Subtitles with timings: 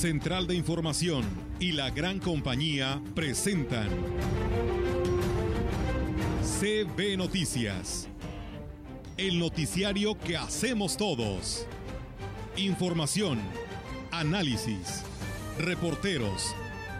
[0.00, 1.26] Central de Información
[1.58, 3.90] y la gran compañía presentan
[6.58, 8.08] CB Noticias.
[9.18, 11.66] El noticiario que hacemos todos.
[12.56, 13.40] Información,
[14.10, 15.02] análisis,
[15.58, 16.54] reporteros,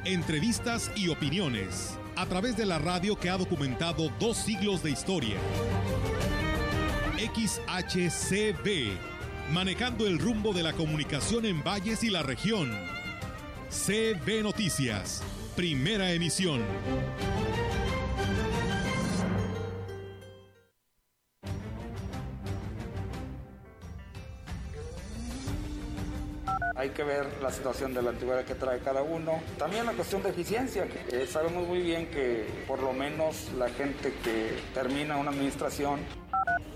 [0.04, 5.38] entrevistas y opiniones a través de la radio que ha documentado dos siglos de historia.
[7.16, 8.90] XHCB,
[9.54, 12.99] manejando el rumbo de la comunicación en valles y la región.
[13.70, 15.22] CB Noticias,
[15.54, 16.60] primera emisión.
[26.76, 29.38] hay que ver la situación de la antigüedad que trae cada uno.
[29.58, 34.14] También la cuestión de eficiencia, que sabemos muy bien que por lo menos la gente
[34.24, 36.00] que termina una administración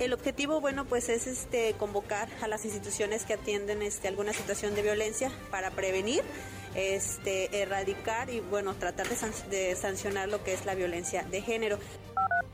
[0.01, 4.75] el objetivo, bueno, pues es este convocar a las instituciones que atienden este, alguna situación
[4.75, 6.22] de violencia para prevenir,
[6.75, 9.17] este, erradicar y bueno, tratar de,
[9.50, 11.78] de sancionar lo que es la violencia de género.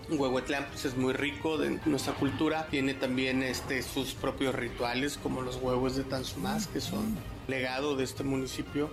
[0.08, 5.42] Huehuetlán pues, es muy rico de nuestra cultura, tiene también este, sus propios rituales como
[5.42, 8.90] los huevos de Tanzumás que son legado de este municipio.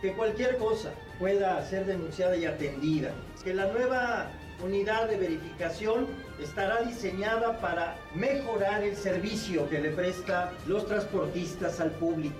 [0.00, 3.12] Que cualquier cosa pueda ser denunciada y atendida,
[3.44, 4.30] que la nueva
[4.62, 6.06] unidad de verificación
[6.40, 12.36] estará diseñada para mejorar el servicio que le presta los transportistas al público.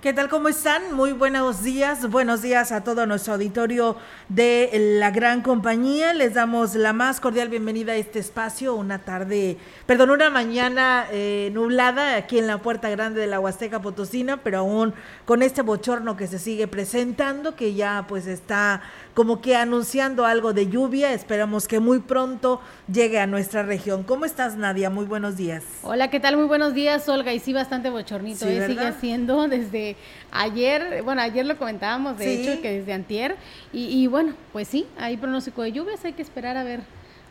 [0.00, 0.28] ¿Qué tal?
[0.28, 0.94] ¿Cómo están?
[0.94, 2.08] Muy buenos días.
[2.08, 3.96] Buenos días a todo nuestro auditorio
[4.28, 6.14] de la gran compañía.
[6.14, 8.76] Les damos la más cordial bienvenida a este espacio.
[8.76, 13.82] Una tarde, perdón, una mañana eh, nublada aquí en la Puerta Grande de la Huasteca
[13.82, 18.82] Potosina, pero aún con este bochorno que se sigue presentando, que ya pues está
[19.14, 21.12] como que anunciando algo de lluvia.
[21.12, 24.04] Esperamos que muy pronto llegue a nuestra región.
[24.04, 24.90] ¿Cómo estás, Nadia?
[24.90, 25.64] Muy buenos días.
[25.82, 26.36] Hola, ¿qué tal?
[26.36, 27.32] Muy buenos días, Olga.
[27.32, 28.46] Y sí, bastante bochornito.
[28.46, 28.64] ¿eh?
[28.68, 29.87] Sigue siendo desde
[30.30, 33.36] ayer, bueno, ayer lo comentábamos, de hecho, que desde antier.
[33.72, 36.04] Y, bueno, pues sí, hay pronóstico de lluvias.
[36.04, 36.80] Hay que esperar a ver,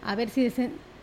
[0.04, 0.52] a ver si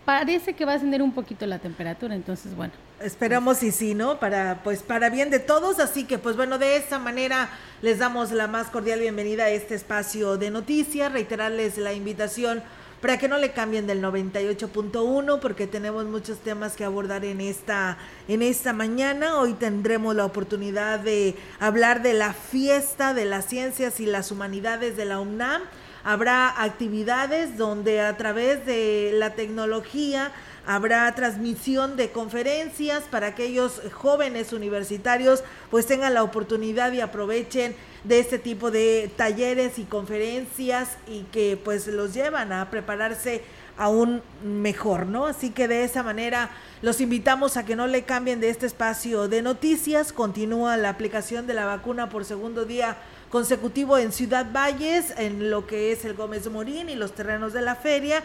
[0.04, 2.14] parece que va a ascender un poquito la temperatura.
[2.14, 2.72] Entonces, bueno.
[3.00, 4.18] Esperamos y sí, ¿no?
[4.18, 5.78] Para, pues, para bien de todos.
[5.78, 7.50] Así que, pues bueno, de esta manera
[7.82, 11.12] les damos la más cordial bienvenida a este espacio de noticias.
[11.12, 12.62] Reiterarles la invitación
[13.04, 17.98] para que no le cambien del 98.1 porque tenemos muchos temas que abordar en esta
[18.28, 19.38] en esta mañana.
[19.40, 24.96] Hoy tendremos la oportunidad de hablar de la fiesta de las ciencias y las humanidades
[24.96, 25.60] de la UNAM.
[26.02, 30.32] Habrá actividades donde a través de la tecnología
[30.66, 38.18] Habrá transmisión de conferencias para aquellos jóvenes universitarios pues tengan la oportunidad y aprovechen de
[38.18, 43.42] este tipo de talleres y conferencias y que pues los llevan a prepararse
[43.76, 45.26] aún mejor, ¿no?
[45.26, 49.28] Así que de esa manera los invitamos a que no le cambien de este espacio
[49.28, 50.12] de noticias.
[50.12, 52.96] Continúa la aplicación de la vacuna por segundo día
[53.30, 57.62] consecutivo en Ciudad Valles, en lo que es el Gómez Morín y los terrenos de
[57.62, 58.22] la feria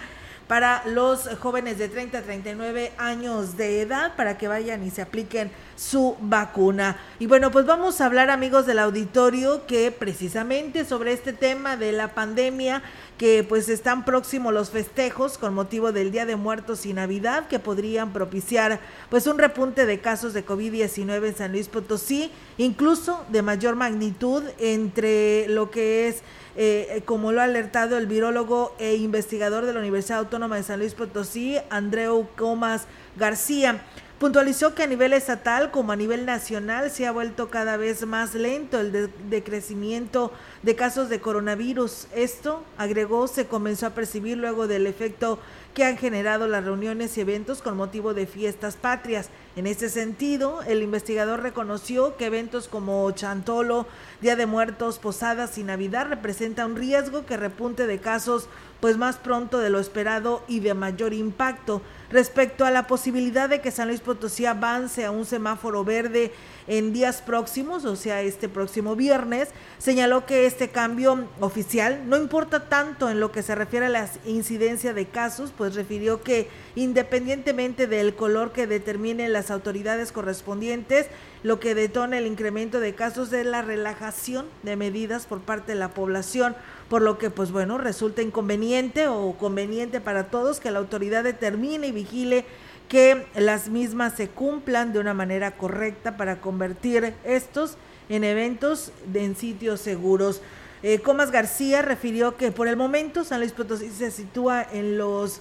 [0.49, 5.03] para los jóvenes de 30 a 39 años de edad para que vayan y se
[5.03, 6.97] apliquen su vacuna.
[7.19, 11.91] Y bueno, pues vamos a hablar amigos del auditorio que precisamente sobre este tema de
[11.91, 12.81] la pandemia
[13.19, 17.59] que pues están próximos los festejos con motivo del Día de Muertos y Navidad que
[17.59, 23.41] podrían propiciar pues un repunte de casos de COVID-19 en San Luis Potosí, incluso de
[23.41, 26.23] mayor magnitud entre lo que es
[26.55, 30.79] eh, como lo ha alertado el virólogo e investigador de la Universidad Autónoma de San
[30.79, 32.85] Luis Potosí, Andreu Comas
[33.17, 33.81] García.
[34.19, 38.35] Puntualizó que a nivel estatal como a nivel nacional se ha vuelto cada vez más
[38.35, 40.33] lento el decrecimiento
[40.63, 42.07] de casos de coronavirus.
[42.13, 45.39] Esto, agregó, se comenzó a percibir luego del efecto
[45.73, 49.29] que han generado las reuniones y eventos con motivo de fiestas patrias.
[49.55, 53.87] En ese sentido, el investigador reconoció que eventos como Chantolo,
[54.21, 59.17] Día de Muertos, Posadas y Navidad representan un riesgo que repunte de casos pues más
[59.17, 61.81] pronto de lo esperado y de mayor impacto.
[62.09, 66.31] Respecto a la posibilidad de que San Luis Potosí avance a un semáforo verde
[66.69, 69.49] en días próximos, o sea, este próximo viernes,
[69.79, 74.07] señaló que este cambio oficial no importa tanto en lo que se refiere a la
[74.25, 81.07] incidencia de casos, pues refirió que independientemente del color que determinen las autoridades correspondientes,
[81.41, 85.79] lo que detona el incremento de casos es la relajación de medidas por parte de
[85.79, 86.55] la población,
[86.87, 91.87] por lo que pues bueno, resulta inconveniente o conveniente para todos que la autoridad determine
[91.87, 92.45] y vigile
[92.89, 97.77] que las mismas se cumplan de una manera correcta para convertir estos
[98.09, 100.41] en eventos en sitios seguros.
[100.81, 105.39] Eh, Comas García refirió que por el momento San Luis Potosí se sitúa en los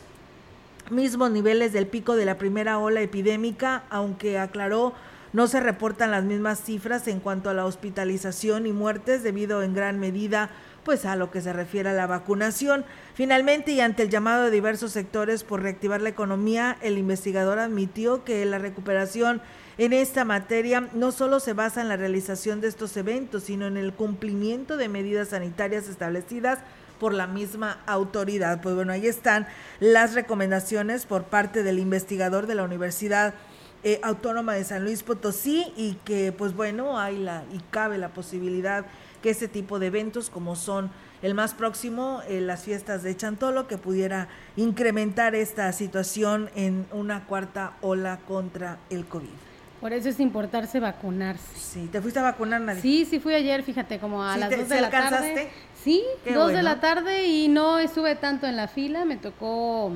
[0.90, 4.94] mismos niveles del pico de la primera ola epidémica, aunque aclaró
[5.32, 9.74] no se reportan las mismas cifras en cuanto a la hospitalización y muertes debido en
[9.74, 10.50] gran medida
[10.88, 12.82] pues a lo que se refiere a la vacunación.
[13.12, 18.24] Finalmente, y ante el llamado de diversos sectores por reactivar la economía, el investigador admitió
[18.24, 19.42] que la recuperación
[19.76, 23.76] en esta materia no solo se basa en la realización de estos eventos, sino en
[23.76, 26.60] el cumplimiento de medidas sanitarias establecidas
[26.98, 28.62] por la misma autoridad.
[28.62, 29.46] Pues bueno, ahí están
[29.80, 33.34] las recomendaciones por parte del investigador de la Universidad
[33.84, 38.08] eh, Autónoma de San Luis Potosí y que pues bueno, hay la y cabe la
[38.08, 38.86] posibilidad
[39.22, 40.90] que este tipo de eventos como son
[41.22, 47.24] el más próximo, eh, las fiestas de Chantolo, que pudiera incrementar esta situación en una
[47.24, 49.28] cuarta ola contra el COVID.
[49.80, 51.56] Por eso es importarse vacunarse.
[51.56, 52.82] Sí, ¿te fuiste a vacunar, nadie?
[52.82, 55.50] Sí, sí fui ayer, fíjate, como a las 2 de la tarde.
[55.82, 59.92] Sí, 2 de la tarde y no estuve tanto en la fila, me tocó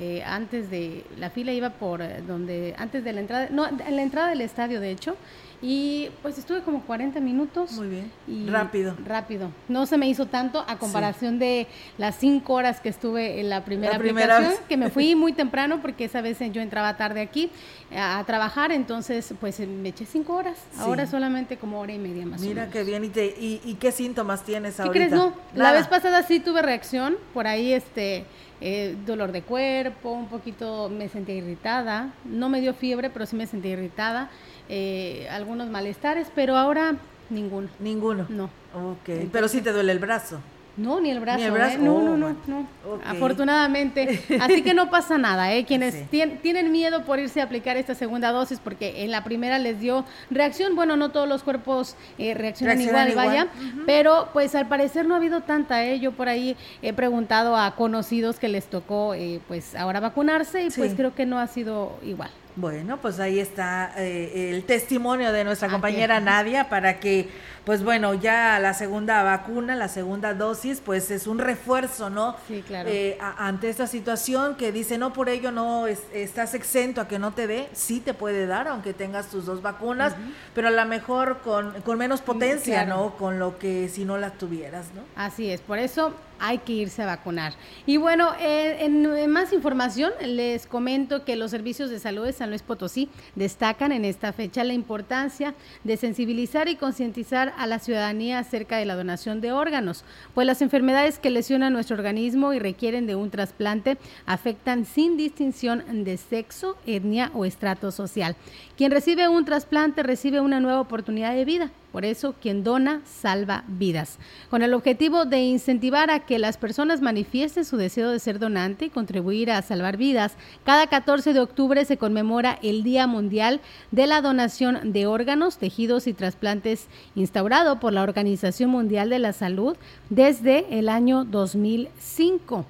[0.00, 3.94] eh, antes de la fila iba por eh, donde antes de la entrada no en
[3.94, 5.16] la entrada del estadio de hecho
[5.66, 7.72] y pues estuve como 40 minutos.
[7.72, 8.12] Muy bien.
[8.28, 8.94] Y rápido.
[9.06, 9.48] Rápido.
[9.66, 11.66] No se me hizo tanto a comparación de
[11.96, 16.04] las 5 horas que estuve en la primera aplicación, que me fui muy temprano porque
[16.04, 17.50] esa vez yo entraba tarde aquí
[17.96, 20.58] a, trabajar, entonces pues me eché 5 horas.
[20.78, 23.02] Ahora solamente como hora y media más Mira qué bien.
[23.02, 24.92] ¿Y, y, qué síntomas tienes ahorita?
[24.92, 25.12] ¿Qué crees?
[25.12, 28.26] No, la vez pasada sí tuve reacción, por ahí este...
[28.60, 33.36] Eh, dolor de cuerpo, un poquito me sentía irritada, no me dio fiebre, pero sí
[33.36, 34.30] me sentía irritada
[34.68, 36.96] eh, algunos malestares, pero ahora
[37.30, 37.68] ninguno.
[37.78, 38.26] Ninguno.
[38.28, 38.44] No.
[38.74, 40.40] Ok, pero sí te duele el brazo.
[40.76, 41.38] No, ni el brazo.
[41.38, 41.76] Ni el brazo.
[41.76, 41.80] ¿eh?
[41.80, 42.68] No, no, no, no.
[43.06, 44.20] Afortunadamente.
[44.40, 45.64] Así que no pasa nada, ¿eh?
[45.64, 49.78] Quienes tienen miedo por irse a aplicar esta segunda dosis porque en la primera les
[49.78, 53.48] dio reacción, bueno, no todos los cuerpos eh, reaccionan, igual, vaya,
[53.86, 56.00] pero pues al parecer no ha habido tanta, ¿eh?
[56.00, 60.70] Yo por ahí he preguntado a conocidos que les tocó, eh, pues ahora vacunarse y
[60.70, 62.30] pues creo que no ha sido igual.
[62.56, 67.28] Bueno, pues ahí está eh, el testimonio de nuestra compañera Nadia para que,
[67.64, 72.36] pues bueno, ya la segunda vacuna, la segunda dosis, pues es un refuerzo, ¿no?
[72.46, 72.88] Sí, claro.
[72.88, 77.32] Eh, ante esta situación que dice, no, por ello no estás exento a que no
[77.32, 80.14] te dé, sí te puede dar, aunque tengas tus dos vacunas,
[80.54, 83.16] pero a lo mejor con, con menos potencia, ¿no?
[83.16, 85.02] Con lo que si no las tuvieras, ¿no?
[85.16, 87.54] Así es, por eso hay que irse a vacunar.
[87.86, 92.43] Y bueno, eh, en, más información les comento que los servicios de salud de San
[92.46, 95.54] Luis Potosí destacan en esta fecha la importancia
[95.84, 100.04] de sensibilizar y concientizar a la ciudadanía acerca de la donación de órganos,
[100.34, 106.04] pues las enfermedades que lesionan nuestro organismo y requieren de un trasplante afectan sin distinción
[106.04, 108.36] de sexo, etnia o estrato social.
[108.76, 111.70] Quien recibe un trasplante recibe una nueva oportunidad de vida.
[111.94, 114.18] Por eso, quien dona salva vidas.
[114.50, 118.86] Con el objetivo de incentivar a que las personas manifiesten su deseo de ser donante
[118.86, 120.32] y contribuir a salvar vidas,
[120.64, 123.60] cada 14 de octubre se conmemora el Día Mundial
[123.92, 129.32] de la Donación de Órganos, Tejidos y Trasplantes, instaurado por la Organización Mundial de la
[129.32, 129.76] Salud
[130.10, 132.66] desde el año 2005.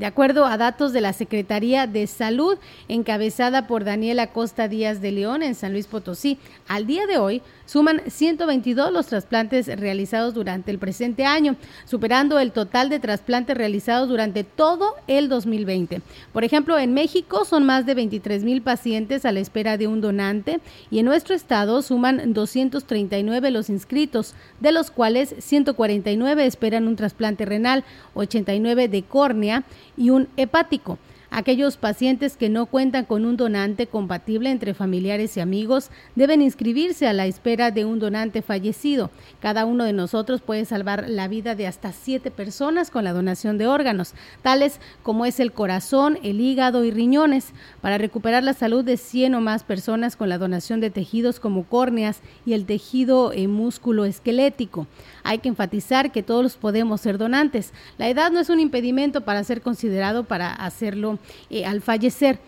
[0.00, 2.56] De acuerdo a datos de la Secretaría de Salud,
[2.88, 6.38] encabezada por Daniela Costa Díaz de León en San Luis Potosí,
[6.68, 11.54] al día de hoy suman 122 los trasplantes realizados durante el presente año,
[11.84, 16.00] superando el total de trasplantes realizados durante todo el 2020.
[16.32, 20.00] Por ejemplo, en México son más de 23 mil pacientes a la espera de un
[20.00, 26.96] donante y en nuestro estado suman 239 los inscritos, de los cuales 149 esperan un
[26.96, 29.64] trasplante renal, 89 de córnea
[29.96, 30.98] y un hepático.
[31.32, 37.06] Aquellos pacientes que no cuentan con un donante compatible entre familiares y amigos deben inscribirse
[37.06, 39.12] a la espera de un donante fallecido.
[39.38, 43.58] Cada uno de nosotros puede salvar la vida de hasta siete personas con la donación
[43.58, 48.84] de órganos, tales como es el corazón, el hígado y riñones, para recuperar la salud
[48.84, 53.32] de 100 o más personas con la donación de tejidos como córneas y el tejido
[53.32, 54.88] eh, músculo esquelético.
[55.22, 57.72] Hay que enfatizar que todos podemos ser donantes.
[57.98, 61.19] La edad no es un impedimento para ser considerado para hacerlo
[61.50, 62.38] eh, al fallecer.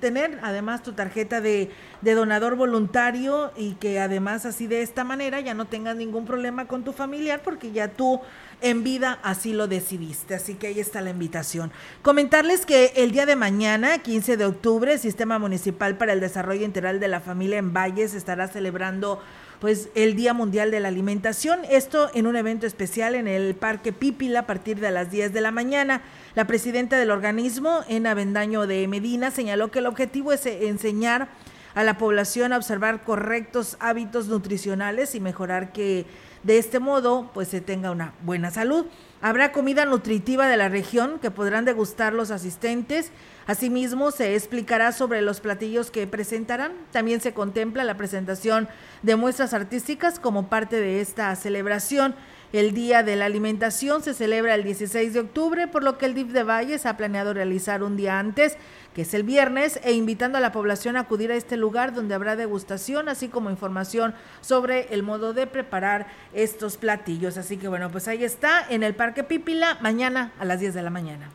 [0.00, 1.70] tener además tu tarjeta de,
[2.02, 6.68] de donador voluntario y que además así de esta manera ya no tengas ningún problema
[6.68, 8.20] con tu familiar porque ya tú
[8.62, 10.34] en vida así lo decidiste.
[10.34, 11.72] Así que ahí está la invitación.
[12.02, 16.64] Comentarles que el día de mañana, 15 de octubre, el Sistema Municipal para el Desarrollo
[16.64, 19.20] Integral de la Familia en Valles estará celebrando
[19.60, 23.92] pues el Día Mundial de la Alimentación, esto en un evento especial en el Parque
[23.92, 26.02] Pípila a partir de las 10 de la mañana.
[26.34, 31.28] La presidenta del organismo, en Avendaño de Medina, señaló que el objetivo es enseñar
[31.74, 36.06] a la población a observar correctos hábitos nutricionales y mejorar que
[36.42, 38.86] de este modo, pues se tenga una buena salud.
[39.20, 43.12] Habrá comida nutritiva de la región que podrán degustar los asistentes.
[43.46, 46.72] Asimismo, se explicará sobre los platillos que presentarán.
[46.90, 48.68] También se contempla la presentación
[49.02, 52.16] de muestras artísticas como parte de esta celebración.
[52.52, 56.12] El Día de la Alimentación se celebra el 16 de octubre, por lo que el
[56.12, 58.58] DIF de Valles ha planeado realizar un día antes
[58.94, 62.14] que es el viernes, e invitando a la población a acudir a este lugar donde
[62.14, 67.38] habrá degustación, así como información sobre el modo de preparar estos platillos.
[67.38, 70.82] Así que bueno, pues ahí está en el Parque Pípila, mañana a las 10 de
[70.82, 71.30] la mañana.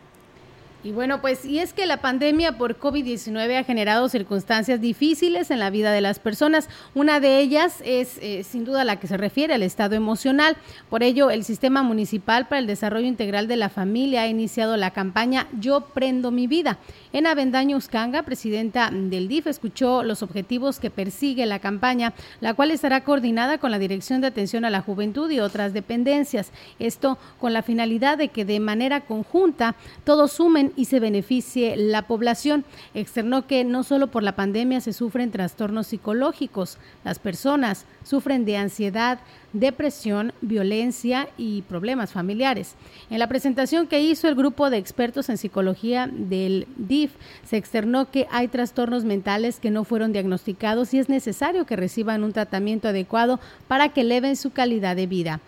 [0.88, 5.60] Y bueno, pues y es que la pandemia por COVID-19 ha generado circunstancias difíciles en
[5.60, 6.70] la vida de las personas.
[6.96, 10.56] Una de ellas es eh, sin duda la que se refiere al estado emocional.
[10.90, 14.92] Por ello, el Sistema Municipal para el Desarrollo Integral de la Familia ha iniciado la
[14.92, 16.78] campaña Yo Prendo mi Vida.
[17.12, 22.72] En Avendaño Uscanga, presidenta del DIF, escuchó los objetivos que persigue la campaña, la cual
[22.72, 26.54] estará coordinada con la Dirección de Atención a la Juventud y otras dependencias.
[26.80, 29.76] Esto con la finalidad de que de manera conjunta
[30.06, 32.64] todos sumen y se beneficie la población.
[32.94, 38.56] Externó que no solo por la pandemia se sufren trastornos psicológicos, las personas sufren de
[38.56, 39.20] ansiedad,
[39.52, 42.76] depresión, violencia y problemas familiares.
[43.10, 47.12] En la presentación que hizo el grupo de expertos en psicología del DIF,
[47.46, 52.24] se externó que hay trastornos mentales que no fueron diagnosticados y es necesario que reciban
[52.24, 55.42] un tratamiento adecuado para que eleven su calidad de vida.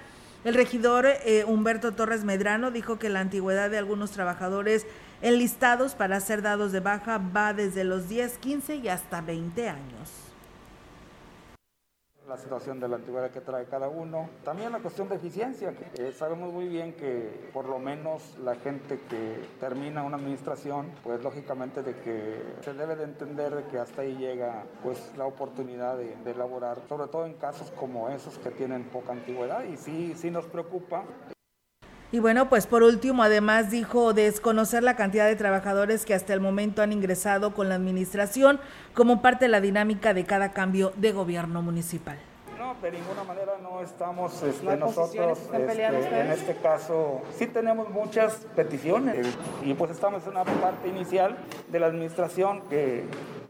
[0.46, 4.86] El regidor eh, Humberto Torres Medrano dijo que la antigüedad de algunos trabajadores
[5.24, 10.25] enlistados para ser dados de baja va desde los 10, 15 y hasta 20 años
[12.28, 14.30] la situación de la antigüedad que trae cada uno.
[14.44, 19.00] También la cuestión de eficiencia, eh, sabemos muy bien que por lo menos la gente
[19.10, 24.02] que termina una administración, pues lógicamente de que se debe de entender de que hasta
[24.02, 28.52] ahí llega pues la oportunidad de, de elaborar, sobre todo en casos como esos que
[28.52, 31.04] tienen poca antigüedad y sí, sí nos preocupa
[32.16, 36.40] y bueno, pues por último, además dijo desconocer la cantidad de trabajadores que hasta el
[36.40, 38.62] momento han ingresado con la administración
[38.94, 42.18] como parte de la dinámica de cada cambio de gobierno municipal.
[42.58, 47.22] No, de ninguna manera no estamos este, nosotros este, en este caso.
[47.38, 49.28] Sí tenemos muchas peticiones
[49.62, 51.36] y pues estamos en una parte inicial
[51.70, 53.04] de la administración que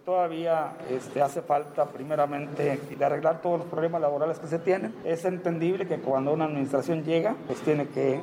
[0.05, 4.93] Todavía este, hace falta primeramente de arreglar todos los problemas laborales que se tienen.
[5.03, 8.21] Es entendible que cuando una administración llega, pues tiene que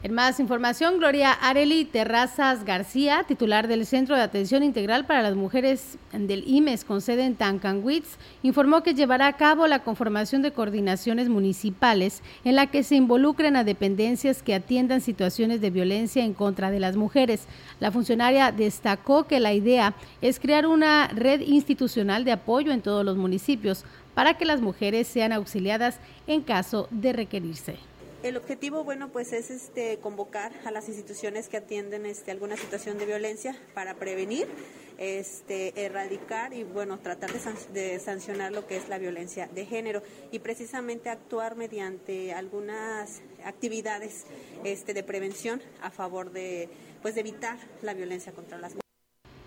[0.00, 5.34] en más información, Gloria Areli Terrazas García, titular del Centro de Atención Integral para las
[5.34, 10.52] Mujeres del IMES con sede en Tancanwitz, informó que llevará a cabo la conformación de
[10.52, 16.32] coordinaciones municipales en la que se involucren a dependencias que atiendan situaciones de violencia en
[16.32, 17.48] contra de las mujeres.
[17.80, 23.04] La funcionaria destacó que la idea es crear una red institucional de apoyo en todos
[23.04, 27.87] los municipios para que las mujeres sean auxiliadas en caso de requerirse.
[28.24, 32.98] El objetivo, bueno, pues es este convocar a las instituciones que atienden este, alguna situación
[32.98, 34.48] de violencia para prevenir,
[34.98, 37.30] este, erradicar y bueno, tratar
[37.72, 44.26] de, sancionar lo que es la violencia de género y precisamente actuar mediante algunas actividades
[44.64, 46.68] este, de prevención a favor de,
[47.02, 48.82] pues, de evitar la violencia contra las mujeres.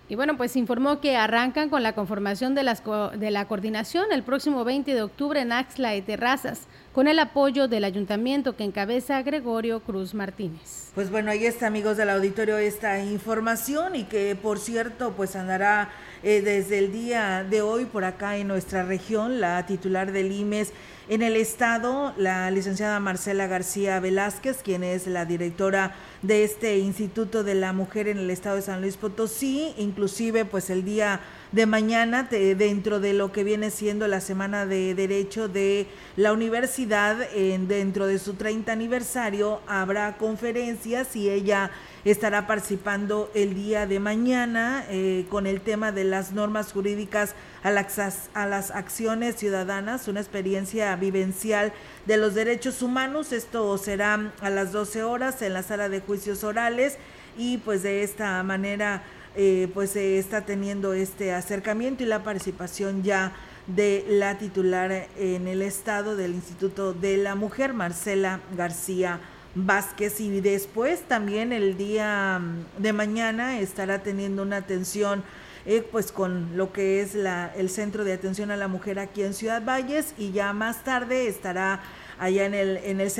[0.08, 4.22] Y bueno, pues informó que arrancan con la conformación de, las, de la coordinación el
[4.22, 9.22] próximo 20 de octubre en Axla y Terrazas con el apoyo del ayuntamiento que encabeza
[9.22, 10.90] Gregorio Cruz Martínez.
[10.94, 15.90] Pues bueno, ahí está amigos del auditorio esta información y que por cierto pues andará
[16.22, 20.72] eh, desde el día de hoy por acá en nuestra región la titular del IMES
[21.08, 27.42] en el estado, la licenciada Marcela García Velázquez, quien es la directora de este Instituto
[27.42, 31.66] de la Mujer en el estado de San Luis Potosí, inclusive pues el día de
[31.66, 35.86] mañana dentro de lo que viene siendo la Semana de Derecho de
[36.16, 41.70] la universidad, en, dentro de su 30 aniversario, habrá conferencias y ella
[42.04, 47.70] estará participando el día de mañana eh, con el tema de las normas jurídicas a
[47.70, 51.72] las, a las acciones ciudadanas, una experiencia vivencial
[52.06, 53.32] de los derechos humanos.
[53.32, 56.98] Esto será a las 12 horas en la sala de juicios orales
[57.38, 59.02] y pues de esta manera
[59.34, 63.32] eh, pues se está teniendo este acercamiento y la participación ya
[63.66, 69.20] de la titular en el estado del Instituto de la Mujer, Marcela García
[69.54, 70.20] Vázquez.
[70.20, 72.42] Y después también el día
[72.76, 75.24] de mañana estará teniendo una atención
[75.64, 79.22] eh, pues con lo que es la, el Centro de Atención a la Mujer aquí
[79.22, 81.80] en Ciudad Valles y ya más tarde estará
[82.22, 83.10] allá en el, en el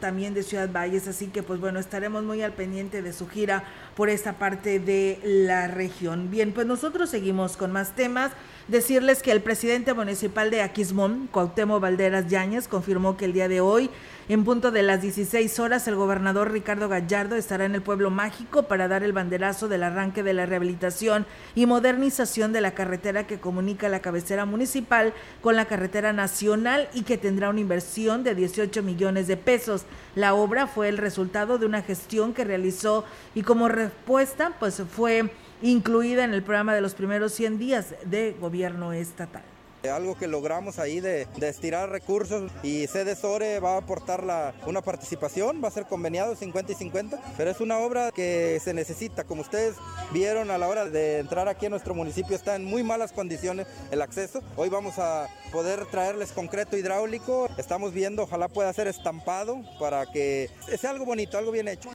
[0.00, 1.06] también de Ciudad Valles.
[1.06, 3.62] Así que pues bueno, estaremos muy al pendiente de su gira
[3.94, 6.32] por esta parte de la región.
[6.32, 8.32] Bien, pues nosotros seguimos con más temas.
[8.68, 13.60] Decirles que el presidente municipal de Aquismón, Cuauhtémoc Valderas Yáñez, confirmó que el día de
[13.60, 13.90] hoy
[14.26, 18.62] en punto de las 16 horas, el gobernador Ricardo Gallardo estará en el pueblo mágico
[18.62, 23.38] para dar el banderazo del arranque de la rehabilitación y modernización de la carretera que
[23.38, 28.82] comunica la cabecera municipal con la carretera nacional y que tendrá una inversión de 18
[28.82, 29.84] millones de pesos.
[30.14, 35.32] La obra fue el resultado de una gestión que realizó y como respuesta pues fue
[35.64, 39.42] incluida en el programa de los primeros 100 días de gobierno estatal.
[39.90, 44.24] Algo que logramos ahí de, estirar recursos y Sore va a aportar
[44.66, 48.72] una participación, va a ser conveniado 50 y 50, pero es una obra que se
[48.72, 49.24] necesita.
[49.24, 49.76] Como ustedes
[50.12, 53.66] vieron a la hora de entrar aquí a nuestro municipio, está en muy malas condiciones
[53.90, 54.42] el acceso.
[54.56, 57.48] Hoy vamos a poder traerles concreto hidráulico.
[57.58, 60.48] Estamos viendo, ojalá pueda ser estampado para que
[60.78, 61.94] sea algo bonito, algo bien hecho.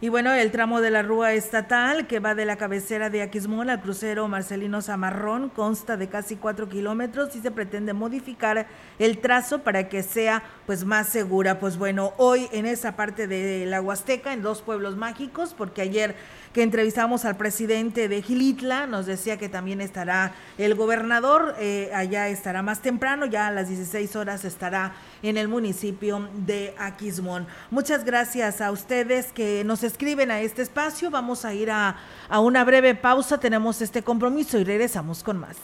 [0.00, 3.68] Y bueno, el tramo de la rúa estatal que va de la cabecera de Aquismón
[3.68, 8.68] al crucero Marcelino Zamarrón consta de casi cuatro kilómetros y se pretende modificar
[9.00, 11.58] el trazo para que sea pues más segura.
[11.58, 16.14] Pues bueno, hoy en esa parte de la Huasteca, en dos pueblos mágicos, porque ayer
[16.52, 22.28] que entrevistamos al presidente de Gilitla, nos decía que también estará el gobernador, eh, allá
[22.28, 27.48] estará más temprano, ya a las 16 horas estará en el municipio de Aquismón.
[27.70, 31.10] Muchas gracias a ustedes que nos escriben a este espacio.
[31.10, 31.96] Vamos a ir a,
[32.28, 35.56] a una breve pausa, tenemos este compromiso y regresamos con más.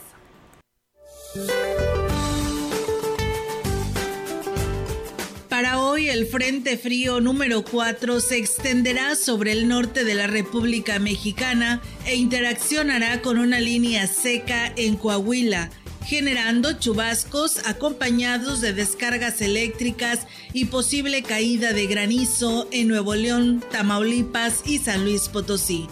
[5.55, 10.99] Para hoy el Frente Frío número 4 se extenderá sobre el norte de la República
[10.99, 15.69] Mexicana e interaccionará con una línea seca en Coahuila,
[16.05, 24.61] generando chubascos acompañados de descargas eléctricas y posible caída de granizo en Nuevo León, Tamaulipas
[24.65, 25.87] y San Luis Potosí.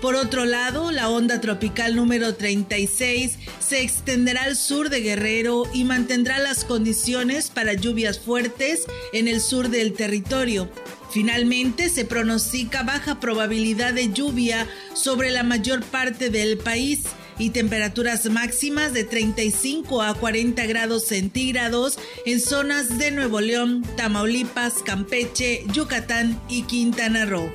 [0.00, 5.84] Por otro lado, la onda tropical número 36 se extenderá al sur de Guerrero y
[5.84, 10.68] mantendrá las condiciones para lluvias fuertes en el sur del territorio.
[11.12, 17.04] Finalmente, se pronostica baja probabilidad de lluvia sobre la mayor parte del país
[17.42, 24.74] y temperaturas máximas de 35 a 40 grados centígrados en zonas de Nuevo León, Tamaulipas,
[24.84, 27.52] Campeche, Yucatán y Quintana Roo.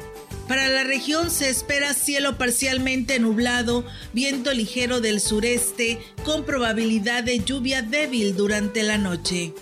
[0.50, 7.40] Para la región se espera cielo parcialmente nublado, viento ligero del sureste, con probabilidad de
[7.40, 9.54] lluvia débil durante la noche.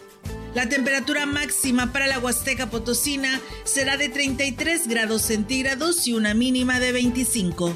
[0.56, 6.80] La temperatura máxima para la Huasteca Potosina será de 33 grados centígrados y una mínima
[6.80, 7.76] de 25.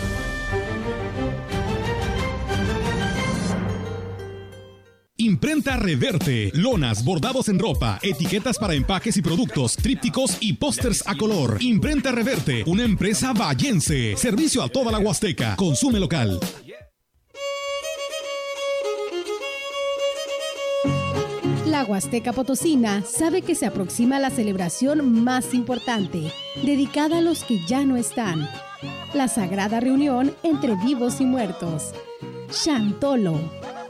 [5.21, 11.15] Imprenta Reverte, lonas, bordados en ropa, etiquetas para empaques y productos, trípticos y pósters a
[11.15, 11.57] color.
[11.59, 14.17] Imprenta Reverte, una empresa vallense.
[14.17, 15.55] Servicio a toda la Huasteca.
[15.57, 16.39] Consume local.
[21.67, 26.31] La Huasteca Potosina sabe que se aproxima la celebración más importante,
[26.63, 28.49] dedicada a los que ya no están.
[29.13, 31.93] La sagrada reunión entre vivos y muertos.
[32.51, 33.39] Chantolo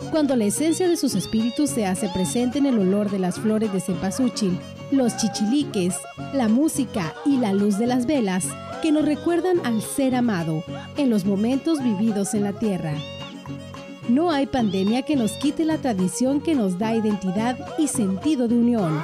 [0.09, 3.71] cuando la esencia de sus espíritus se hace presente en el olor de las flores
[3.71, 4.57] de cempasúchil,
[4.89, 5.95] los chichiliques,
[6.33, 8.45] la música y la luz de las velas
[8.81, 10.63] que nos recuerdan al ser amado
[10.97, 12.93] en los momentos vividos en la tierra.
[14.09, 18.55] No hay pandemia que nos quite la tradición que nos da identidad y sentido de
[18.55, 19.01] unión.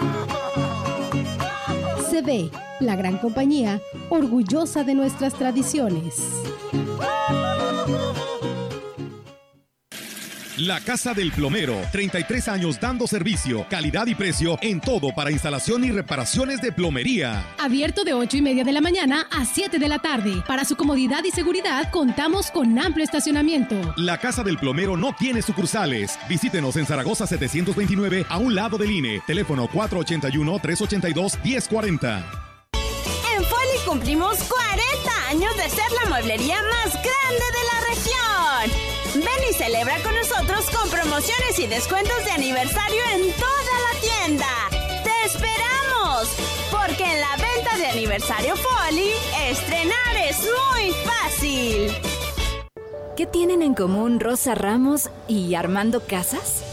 [2.10, 6.16] Se ve, la gran compañía, orgullosa de nuestras tradiciones.
[10.58, 15.84] La Casa del Plomero, 33 años dando servicio, calidad y precio en todo para instalación
[15.84, 17.46] y reparaciones de plomería.
[17.60, 20.42] Abierto de 8 y media de la mañana a 7 de la tarde.
[20.48, 23.94] Para su comodidad y seguridad contamos con amplio estacionamiento.
[23.98, 26.18] La Casa del Plomero no tiene sucursales.
[26.28, 29.22] Visítenos en Zaragoza 729 a un lado del INE.
[29.28, 32.26] Teléfono 481-382-1040.
[33.36, 38.27] En Foli cumplimos 40 años de ser la mueblería más grande de la región.
[39.20, 44.48] Ven y celebra con nosotros con promociones y descuentos de aniversario en toda la tienda.
[45.04, 46.30] ¡Te esperamos!
[46.70, 49.10] Porque en la venta de aniversario Folly,
[49.50, 51.92] estrenar es muy fácil.
[53.16, 56.64] ¿Qué tienen en común Rosa Ramos y Armando Casas?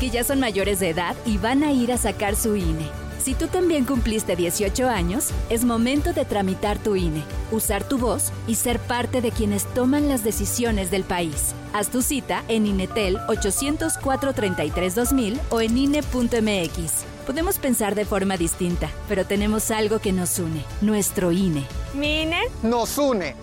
[0.00, 3.03] Que ya son mayores de edad y van a ir a sacar su INE.
[3.24, 8.30] Si tú también cumpliste 18 años, es momento de tramitar tu INE, usar tu voz
[8.46, 11.54] y ser parte de quienes toman las decisiones del país.
[11.72, 17.04] Haz tu cita en Inetel 804-33-2000 o en INE.mx.
[17.24, 21.64] Podemos pensar de forma distinta, pero tenemos algo que nos une, nuestro INE.
[21.94, 22.42] ¿Mi INE?
[22.62, 23.34] Nos une.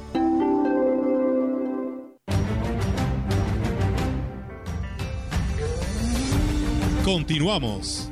[7.04, 8.11] Continuamos.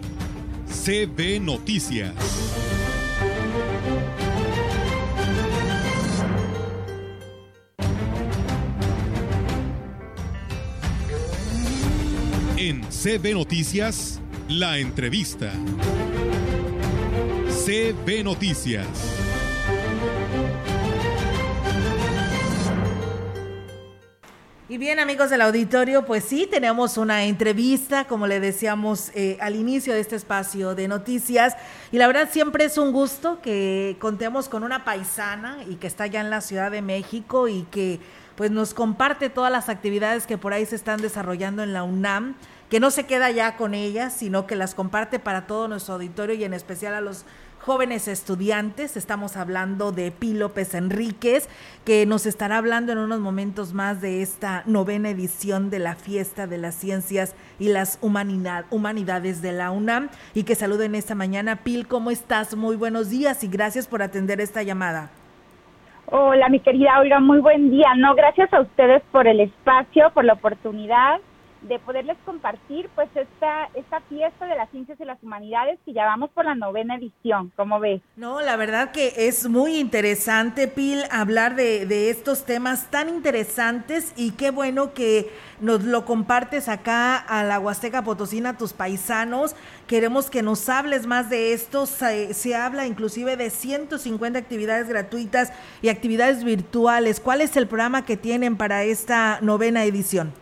[0.70, 2.14] CB Noticias.
[12.58, 15.52] En CB Noticias, la entrevista.
[17.66, 19.19] CB Noticias.
[24.72, 29.56] Y bien, amigos del auditorio, pues sí, tenemos una entrevista, como le decíamos eh, al
[29.56, 31.58] inicio de este espacio de noticias.
[31.92, 36.06] Y la verdad siempre es un gusto que contemos con una paisana y que está
[36.06, 38.00] ya en la Ciudad de México y que
[38.36, 42.36] pues nos comparte todas las actividades que por ahí se están desarrollando en la UNAM,
[42.70, 46.36] que no se queda ya con ellas, sino que las comparte para todo nuestro auditorio
[46.36, 47.26] y en especial a los
[47.60, 48.98] jóvenes estudiantes.
[48.98, 51.50] Estamos hablando de Pi López Enríquez,
[51.86, 56.48] que nos estará hablando en unos momentos más de esta novena edición de la Fiesta
[56.48, 60.10] de las Ciencias y las Humanidades de la UNAM.
[60.34, 61.58] Y que saluden esta mañana.
[61.58, 62.56] Pil, ¿cómo estás?
[62.56, 65.12] Muy buenos días y gracias por atender esta llamada.
[66.08, 67.94] Hola, mi querida Olga, muy buen día.
[67.96, 71.20] No, gracias a ustedes por el espacio, por la oportunidad
[71.62, 76.06] de poderles compartir pues esta, esta fiesta de las ciencias y las humanidades que ya
[76.06, 78.02] vamos por la novena edición, ¿cómo ves?
[78.16, 84.14] No, la verdad que es muy interesante, Pil, hablar de, de estos temas tan interesantes
[84.16, 85.30] y qué bueno que
[85.62, 89.56] nos lo compartes acá a la Huasteca Potosina, tus paisanos.
[89.88, 91.86] Queremos que nos hables más de esto.
[91.86, 97.20] Se, se habla inclusive de 150 actividades gratuitas y actividades virtuales.
[97.20, 100.34] ¿Cuál es el programa que tienen para esta novena edición?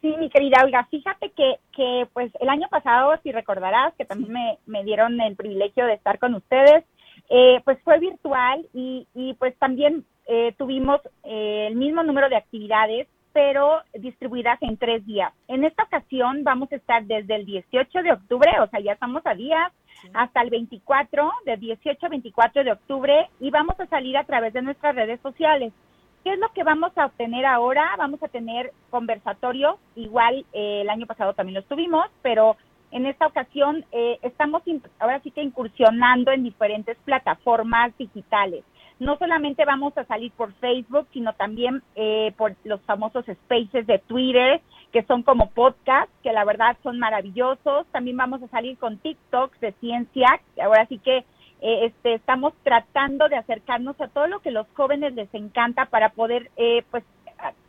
[0.00, 4.32] Sí, mi querida Olga, fíjate que, que pues el año pasado, si recordarás, que también
[4.32, 6.84] me, me dieron el privilegio de estar con ustedes,
[7.28, 12.36] eh, pues fue virtual y, y pues también eh, tuvimos eh, el mismo número de
[12.36, 15.32] actividades, pero distribuidas en tres días.
[15.48, 19.22] En esta ocasión vamos a estar desde el 18 de octubre, o sea, ya estamos
[19.26, 19.70] a días,
[20.14, 24.52] hasta el 24, de 18 a 24 de octubre, y vamos a salir a través
[24.54, 25.72] de nuestras redes sociales.
[26.22, 27.94] ¿Qué es lo que vamos a obtener ahora?
[27.96, 32.56] Vamos a tener conversatorios, igual eh, el año pasado también lo tuvimos, pero
[32.90, 34.62] en esta ocasión eh, estamos
[34.98, 38.64] ahora sí que incursionando en diferentes plataformas digitales.
[38.98, 43.98] No solamente vamos a salir por Facebook, sino también eh, por los famosos spaces de
[44.00, 44.60] Twitter,
[44.92, 47.86] que son como podcasts, que la verdad son maravillosos.
[47.92, 50.28] También vamos a salir con TikToks de ciencia,
[50.62, 51.24] ahora sí que
[51.60, 56.10] eh, este, estamos tratando de acercarnos a todo lo que los jóvenes les encanta para
[56.10, 57.04] poder, eh, pues,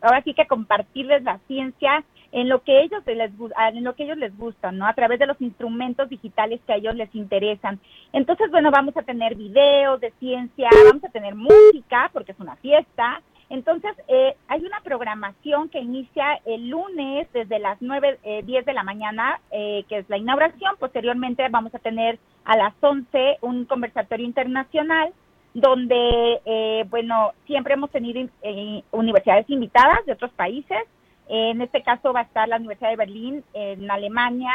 [0.02, 3.32] ahora sí que compartirles la ciencia en lo que ellos les
[3.74, 4.86] en lo que ellos les gusta, ¿no?
[4.86, 7.80] A través de los instrumentos digitales que a ellos les interesan.
[8.14, 12.56] Entonces, bueno, vamos a tener videos de ciencia, vamos a tener música porque es una
[12.58, 18.66] fiesta, entonces, eh, hay una programación que inicia el lunes desde las 9, eh, 10
[18.66, 20.78] de la mañana, eh, que es la inauguración.
[20.80, 25.12] Posteriormente vamos a tener a las 11 un conversatorio internacional
[25.54, 30.80] donde, eh, bueno, siempre hemos tenido eh, universidades invitadas de otros países.
[31.28, 34.54] En este caso va a estar la Universidad de Berlín en Alemania,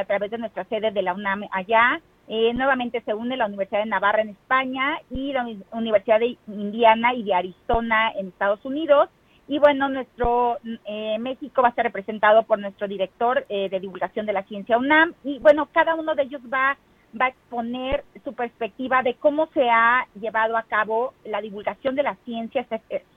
[0.00, 3.80] a través de nuestra sede de la UNAM allá, eh, nuevamente se une la Universidad
[3.80, 9.08] de Navarra en España y la Universidad de Indiana y de Arizona en Estados Unidos.
[9.46, 14.24] Y bueno, nuestro eh, México va a estar representado por nuestro director eh, de divulgación
[14.24, 15.12] de la ciencia UNAM.
[15.22, 16.78] Y bueno, cada uno de ellos va
[17.20, 22.02] va a exponer su perspectiva de cómo se ha llevado a cabo la divulgación de
[22.02, 22.66] la ciencia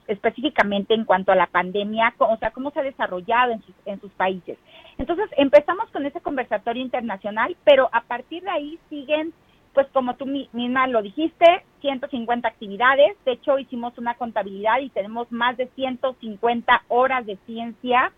[0.06, 4.00] específicamente en cuanto a la pandemia, o sea, cómo se ha desarrollado en sus, en
[4.00, 4.58] sus países.
[4.98, 9.32] Entonces, empezamos con ese conversatorio internacional, pero a partir de ahí siguen,
[9.72, 13.16] pues como tú misma lo dijiste, 150 actividades.
[13.24, 18.12] De hecho, hicimos una contabilidad y tenemos más de 150 horas de ciencia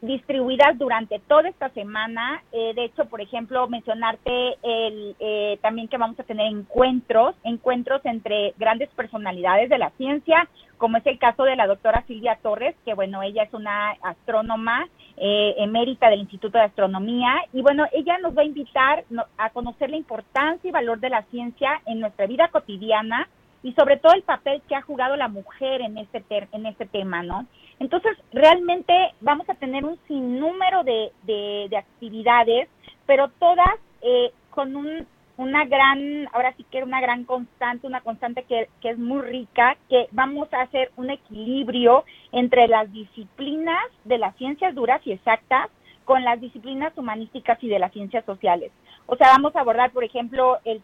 [0.00, 2.42] distribuidas durante toda esta semana.
[2.52, 8.04] Eh, de hecho, por ejemplo, mencionarte el, eh, también que vamos a tener encuentros, encuentros
[8.04, 12.76] entre grandes personalidades de la ciencia, como es el caso de la doctora Silvia Torres,
[12.84, 18.18] que bueno, ella es una astrónoma eh, emérita del Instituto de Astronomía, y bueno, ella
[18.18, 19.04] nos va a invitar
[19.36, 23.28] a conocer la importancia y valor de la ciencia en nuestra vida cotidiana
[23.62, 27.22] y sobre todo el papel que ha jugado la mujer en este, en este tema,
[27.22, 27.46] ¿no?
[27.78, 32.68] Entonces, realmente vamos a tener un sinnúmero de, de, actividades,
[33.06, 38.44] pero todas eh, con un, una gran, ahora sí que una gran constante, una constante
[38.44, 44.18] que, que es muy rica, que vamos a hacer un equilibrio entre las disciplinas de
[44.18, 45.70] las ciencias duras y exactas
[46.04, 48.72] con las disciplinas humanísticas y de las ciencias sociales.
[49.10, 50.82] O sea, vamos a abordar, por ejemplo, el,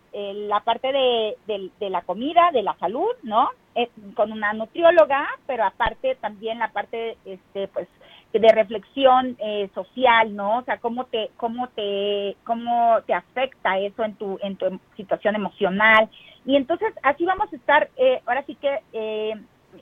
[0.49, 1.37] la parte de,
[1.79, 3.51] de, la comida, de la salud, ¿no?
[3.75, 7.87] Eh, con una nutrióloga, pero aparte también la parte, este, pues,
[8.33, 10.61] de reflexión eh, social, ¿no?
[10.61, 15.35] O sea, cómo te, cómo te, cómo te afecta eso en tu, en tu situación
[15.35, 16.09] emocional.
[16.47, 18.81] Y entonces así vamos a estar, eh, ahora sí que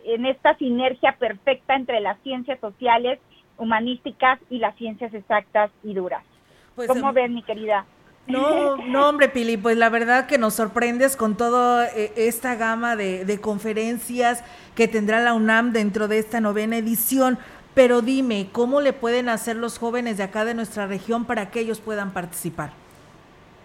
[0.05, 3.21] en esta sinergia perfecta entre las ciencias sociales
[3.57, 6.25] humanísticas y las ciencias exactas y duras.
[6.75, 7.87] Pues, ¿Cómo em, ven, mi querida?
[8.27, 12.95] No, no, hombre, Pili, pues la verdad que nos sorprendes con toda eh, esta gama
[12.95, 14.45] de, de, conferencias
[14.77, 17.39] que tendrá la UNAM dentro de esta novena edición.
[17.75, 21.61] Pero dime, ¿cómo le pueden hacer los jóvenes de acá de nuestra región para que
[21.61, 22.71] ellos puedan participar?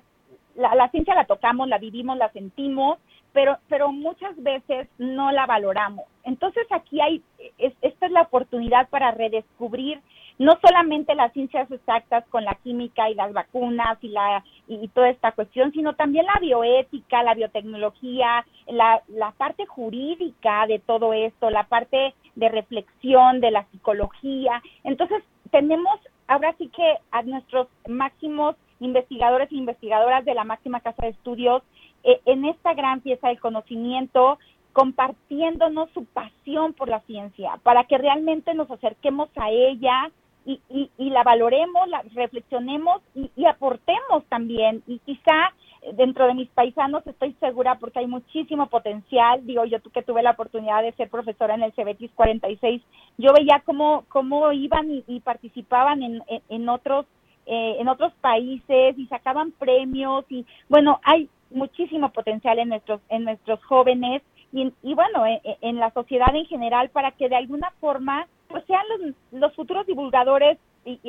[0.55, 2.99] la, ciencia la tocamos, la vivimos, la sentimos,
[3.31, 6.05] pero, pero muchas veces no la valoramos.
[6.23, 7.23] Entonces aquí hay,
[7.57, 10.01] esta es la oportunidad para redescubrir
[10.39, 15.09] no solamente las ciencias exactas con la química y las vacunas y, la, y, toda
[15.09, 21.49] esta cuestión, sino también la bioética, la biotecnología, la, la parte jurídica de todo esto,
[21.49, 24.63] la parte de reflexión de la psicología.
[24.85, 31.03] Entonces, tenemos ahora sí que a nuestros máximos investigadores e investigadoras de la máxima casa
[31.03, 31.63] de estudios
[32.03, 34.37] eh, en esta gran pieza del conocimiento,
[34.71, 40.11] compartiéndonos su pasión por la ciencia, para que realmente nos acerquemos a ella
[40.45, 44.81] y, y, la valoremos, la reflexionemos y, y aportemos también.
[44.87, 45.53] Y quizá
[45.93, 49.45] dentro de mis paisanos estoy segura porque hay muchísimo potencial.
[49.45, 52.81] Digo, yo que tuve la oportunidad de ser profesora en el CBTIS 46,
[53.17, 57.05] yo veía cómo, cómo iban y, participaban en, en, otros
[57.45, 63.23] eh, en otros países y sacaban premios y bueno, hay muchísimo potencial en nuestros en
[63.23, 67.71] nuestros jóvenes y, y bueno, en, en, la sociedad en general para que de alguna
[67.79, 70.99] forma pues sean los, los futuros divulgadores y,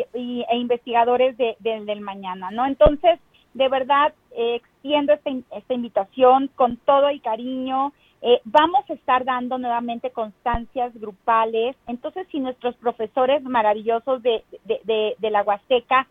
[0.49, 2.67] e investigadores de, del mañana, ¿no?
[2.67, 3.19] Entonces,
[3.55, 7.93] de verdad eh, extiendo esta, esta, invitación con todo el cariño.
[8.23, 11.77] Eh, vamos a estar dando nuevamente constancias grupales.
[11.87, 16.07] Entonces, si nuestros profesores maravillosos de, de, de, la Huasteca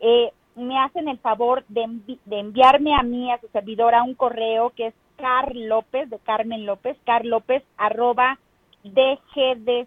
[0.00, 1.86] eh, me hacen el favor de,
[2.26, 6.66] de, enviarme a mí, a su servidora, un correo que es Car López, de Carmen
[6.66, 7.24] López, Car
[8.84, 9.86] dgdc.unam.mx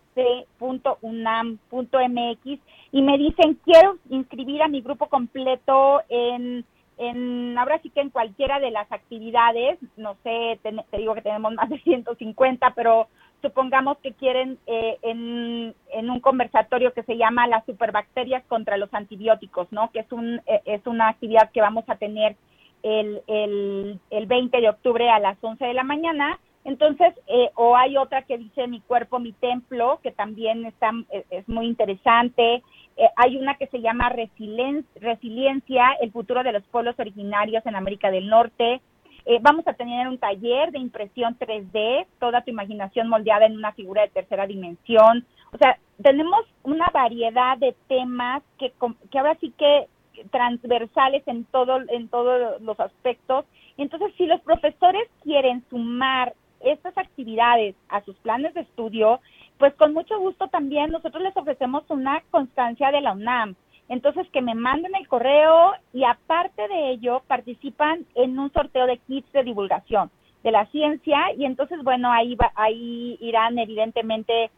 [2.91, 6.65] y me dicen quiero inscribir a mi grupo completo en
[6.97, 11.53] en ahora sí que en cualquiera de las actividades, no sé, te, digo que tenemos
[11.53, 13.07] más de 150, pero
[13.41, 18.93] supongamos que quieren eh, en, en, un conversatorio que se llama las superbacterias contra los
[18.93, 19.91] antibióticos, ¿no?
[19.91, 22.35] Que es, un, eh, es una actividad que vamos a tener
[22.81, 26.39] el, el, el 20 de octubre a las 11 de la mañana.
[26.65, 30.91] Entonces, eh, o hay otra que dice Mi cuerpo, mi templo, que también está,
[31.29, 32.63] es muy interesante.
[32.97, 38.09] Eh, hay una que se llama Resiliencia, el futuro de los pueblos originarios en América
[38.09, 38.81] del Norte.
[39.27, 43.71] Eh, vamos a tener un taller de impresión 3D, toda tu imaginación moldeada en una
[43.73, 45.25] figura de tercera dimensión.
[45.51, 48.73] O sea, tenemos una variedad de temas que,
[49.11, 49.87] que ahora sí que
[50.31, 53.45] transversales en todo en todos los aspectos.
[53.77, 59.19] Entonces, si los profesores quieren sumar estas actividades a sus planes de estudio,
[59.57, 63.55] pues con mucho gusto también nosotros les ofrecemos una constancia de la UNAM.
[63.87, 68.97] Entonces, que me manden el correo y aparte de ello, participan en un sorteo de
[68.97, 70.09] kits de divulgación
[70.43, 74.51] de la ciencia y entonces, bueno, ahí, va, ahí irán evidentemente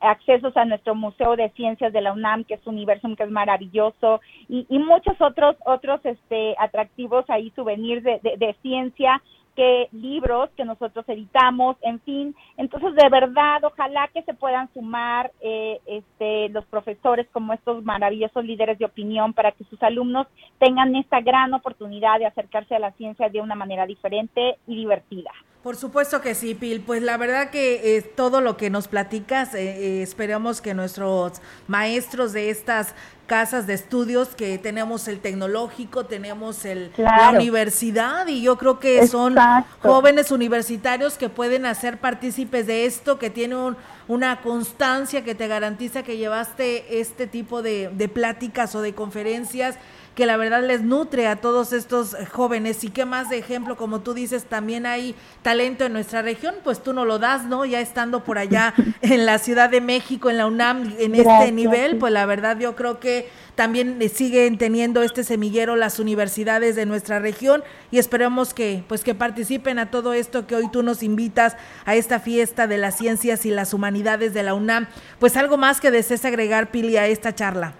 [0.00, 4.22] accesos a nuestro Museo de Ciencias de la UNAM, que es Universum, que es maravilloso,
[4.48, 9.22] y, y muchos otros otros este atractivos ahí, souvenirs de, de, de ciencia,
[9.54, 12.34] que libros que nosotros editamos, en fin.
[12.56, 18.44] Entonces, de verdad, ojalá que se puedan sumar eh, este, los profesores como estos maravillosos
[18.44, 20.26] líderes de opinión para que sus alumnos
[20.58, 25.30] tengan esta gran oportunidad de acercarse a la ciencia de una manera diferente y divertida.
[25.64, 26.82] Por supuesto que sí, Pil.
[26.82, 31.40] Pues la verdad que es todo lo que nos platicas, eh, eh, esperamos que nuestros
[31.68, 32.88] maestros de estas
[33.26, 39.06] casas de estudios, que tenemos el tecnológico, tenemos el, la universidad y yo creo que
[39.08, 39.36] son
[39.80, 43.74] jóvenes universitarios que pueden hacer partícipes de esto, que tienen
[44.06, 49.76] una constancia que te garantiza que llevaste este tipo de, de pláticas o de conferencias
[50.14, 54.00] que la verdad les nutre a todos estos jóvenes y qué más de ejemplo, como
[54.00, 57.64] tú dices, también hay talento en nuestra región, pues tú no lo das, ¿no?
[57.64, 61.98] Ya estando por allá en la Ciudad de México, en la UNAM, en este nivel,
[61.98, 67.18] pues la verdad yo creo que también siguen teniendo este semillero las universidades de nuestra
[67.18, 71.56] región y esperemos que pues que participen a todo esto que hoy tú nos invitas
[71.84, 74.86] a esta fiesta de las ciencias y las humanidades de la UNAM.
[75.18, 77.74] Pues algo más que desees agregar, Pili, a esta charla.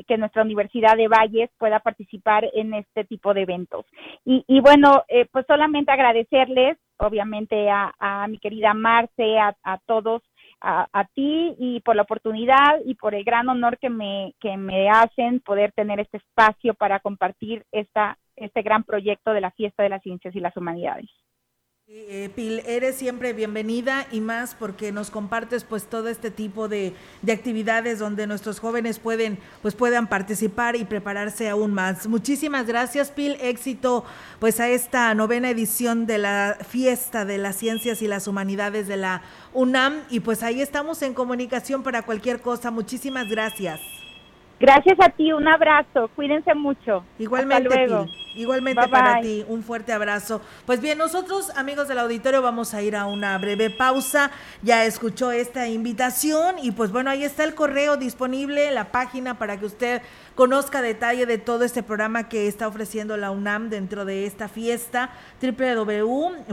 [0.07, 3.85] que, nuestra Universidad de Valles pueda participar en este tipo de eventos.
[4.25, 9.79] Y, y bueno, eh, pues solamente agradecerles, obviamente, a, a mi querida Marce, a, a
[9.87, 10.23] todos,
[10.61, 14.57] a, a, ti y por la oportunidad y por el gran honor que me, que
[14.57, 19.83] me hacen poder tener este espacio para compartir esta, este gran proyecto de la Fiesta
[19.83, 21.11] de las Ciencias y las Humanidades.
[21.89, 26.95] Eh, Pil, eres siempre bienvenida y más porque nos compartes pues todo este tipo de,
[27.23, 32.09] de, actividades donde nuestros jóvenes pueden pues puedan participar y prepararse aún más.
[32.09, 34.05] Muchísimas gracias Pil, éxito
[34.41, 38.97] pues a esta novena edición de la fiesta de las ciencias y las humanidades de
[38.97, 39.23] la
[39.55, 42.73] UNAM y pues ahí estamos en comunicación para cualquier cosa.
[42.73, 43.96] Muchísimas gracias.
[44.59, 47.05] Gracias a ti, un abrazo, cuídense mucho.
[47.19, 47.91] Igualmente,
[48.35, 50.41] igualmente para ti, un fuerte abrazo.
[50.65, 54.31] Pues bien, nosotros, amigos del auditorio, vamos a ir a una breve pausa.
[54.63, 59.59] Ya escuchó esta invitación y pues bueno, ahí está el correo disponible, la página para
[59.59, 60.01] que usted
[60.35, 65.11] conozca detalle de todo este programa que está ofreciendo la UNAM dentro de esta fiesta,
[65.43, 66.47] www.dgdc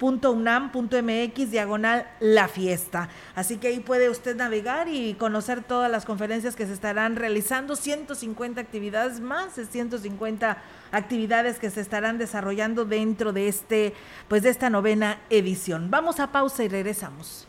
[0.00, 3.08] .unam.mx diagonal la fiesta.
[3.34, 7.76] Así que ahí puede usted navegar y conocer todas las conferencias que se estarán realizando,
[7.76, 10.58] 150 actividades más, de 150
[10.92, 13.94] actividades que se estarán desarrollando dentro de este
[14.28, 15.90] pues de esta novena edición.
[15.90, 17.46] Vamos a pausa y regresamos.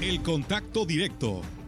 [0.00, 1.42] El contacto directo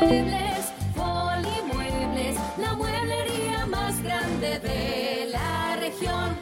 [0.00, 6.36] Muebles, Muebles, la mueblería más grande de la región.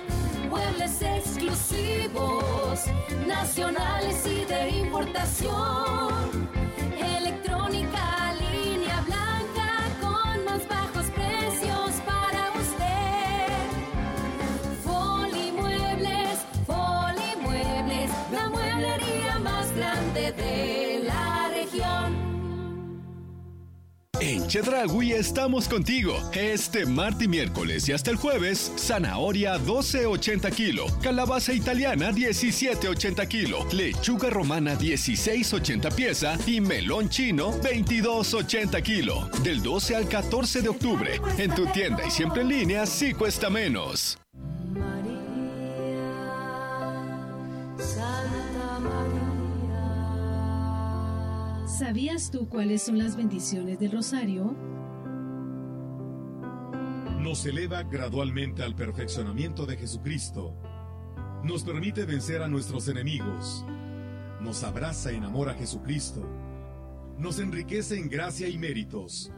[0.51, 2.81] Muebles exclusivos,
[3.27, 6.46] nacionales y de importación.
[24.27, 26.19] En Chedragui estamos contigo.
[26.33, 33.65] Este martes y miércoles y hasta el jueves, zanahoria 12.80 kilo, calabaza italiana 17.80 kilo,
[33.71, 39.31] lechuga romana 16.80 pieza y melón chino 22.80 kilo.
[39.45, 43.49] Del 12 al 14 de octubre, en tu tienda y siempre en línea, sí cuesta
[43.49, 44.19] menos.
[51.79, 54.57] ¿Sabías tú cuáles son las bendiciones del rosario?
[57.27, 60.55] nos eleva gradualmente al perfeccionamiento de Jesucristo,
[61.43, 63.67] nos permite vencer a nuestros enemigos,
[64.41, 66.25] nos abraza en amor a Jesucristo,
[67.19, 69.33] nos enriquece en gracia y méritos,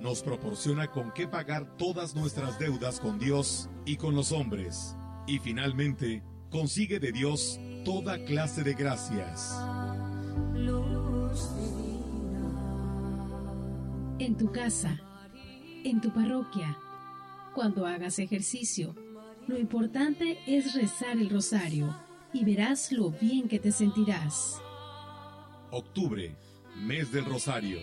[0.00, 4.96] nos proporciona con qué pagar todas nuestras deudas con Dios y con los hombres,
[5.28, 9.56] y finalmente consigue de Dios toda clase de gracias.
[14.18, 15.00] En tu casa,
[15.84, 16.78] en tu parroquia,
[17.54, 18.94] cuando hagas ejercicio,
[19.46, 21.94] lo importante es rezar el rosario
[22.32, 24.60] y verás lo bien que te sentirás.
[25.70, 26.36] Octubre,
[26.76, 27.78] mes del Rosario.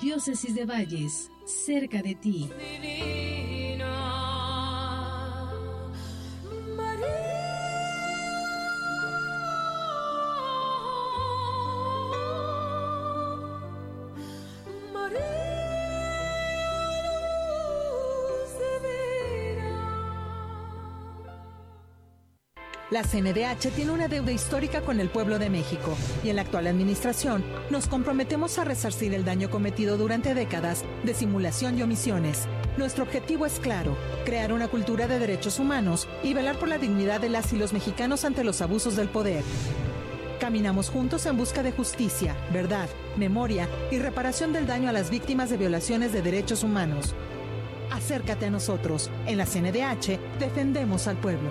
[0.00, 2.48] Diócesis de Valles, cerca de ti.
[22.92, 26.66] La CNDH tiene una deuda histórica con el pueblo de México y en la actual
[26.66, 32.46] administración nos comprometemos a resarcir el daño cometido durante décadas de simulación y omisiones.
[32.76, 37.22] Nuestro objetivo es claro, crear una cultura de derechos humanos y velar por la dignidad
[37.22, 39.42] de las y los mexicanos ante los abusos del poder.
[40.38, 45.48] Caminamos juntos en busca de justicia, verdad, memoria y reparación del daño a las víctimas
[45.48, 47.14] de violaciones de derechos humanos.
[47.90, 49.10] Acércate a nosotros.
[49.26, 51.50] En la CNDH defendemos al pueblo.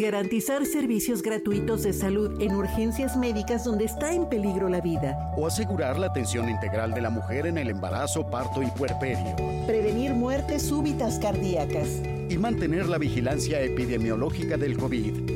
[0.00, 5.32] Garantizar servicios gratuitos de salud en urgencias médicas donde está en peligro la vida.
[5.36, 9.36] O asegurar la atención integral de la mujer en el embarazo, parto y puerperio.
[9.66, 12.00] Prevenir muertes súbitas cardíacas.
[12.30, 15.30] Y mantener la vigilancia epidemiológica del COVID.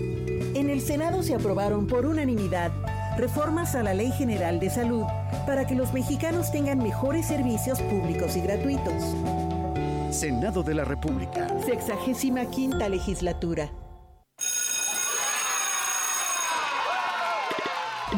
[0.57, 2.73] En el Senado se aprobaron por unanimidad
[3.19, 5.05] reformas a la Ley General de Salud
[5.47, 9.03] para que los mexicanos tengan mejores servicios públicos y gratuitos.
[10.11, 11.49] Senado de la República.
[11.65, 13.71] Sexagésima quinta legislatura.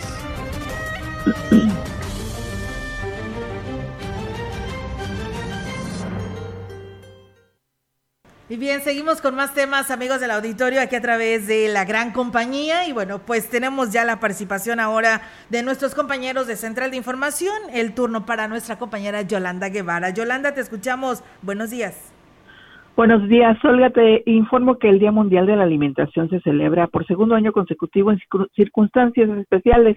[8.51, 12.11] Y bien, seguimos con más temas, amigos del auditorio, aquí a través de la gran
[12.11, 12.85] compañía.
[12.85, 17.55] Y bueno, pues tenemos ya la participación ahora de nuestros compañeros de Central de Información.
[17.73, 20.09] El turno para nuestra compañera Yolanda Guevara.
[20.09, 21.23] Yolanda, te escuchamos.
[21.41, 22.13] Buenos días.
[22.97, 23.89] Buenos días, Olga.
[23.89, 28.11] Te informo que el Día Mundial de la Alimentación se celebra por segundo año consecutivo
[28.11, 29.95] en circun- circunstancias especiales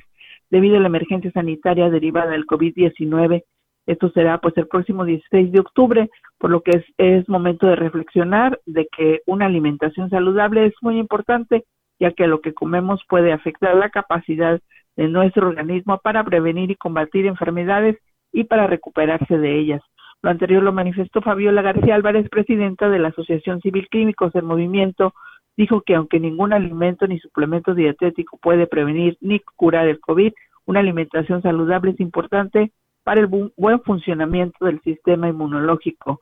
[0.51, 3.43] debido a la emergencia sanitaria derivada del COVID-19.
[3.87, 7.77] Esto será pues el próximo 16 de octubre, por lo que es, es momento de
[7.77, 11.65] reflexionar de que una alimentación saludable es muy importante,
[12.01, 14.61] ya que lo que comemos puede afectar la capacidad
[14.97, 17.97] de nuestro organismo para prevenir y combatir enfermedades
[18.33, 19.83] y para recuperarse de ellas.
[20.23, 25.13] Lo anterior lo manifestó Fabiola García Álvarez, presidenta de la Asociación Civil Químicos del Movimiento,
[25.57, 30.33] dijo que aunque ningún alimento ni suplemento dietético puede prevenir ni curar el COVID,
[30.65, 32.73] una alimentación saludable es importante
[33.05, 36.21] para el buen funcionamiento del sistema inmunológico.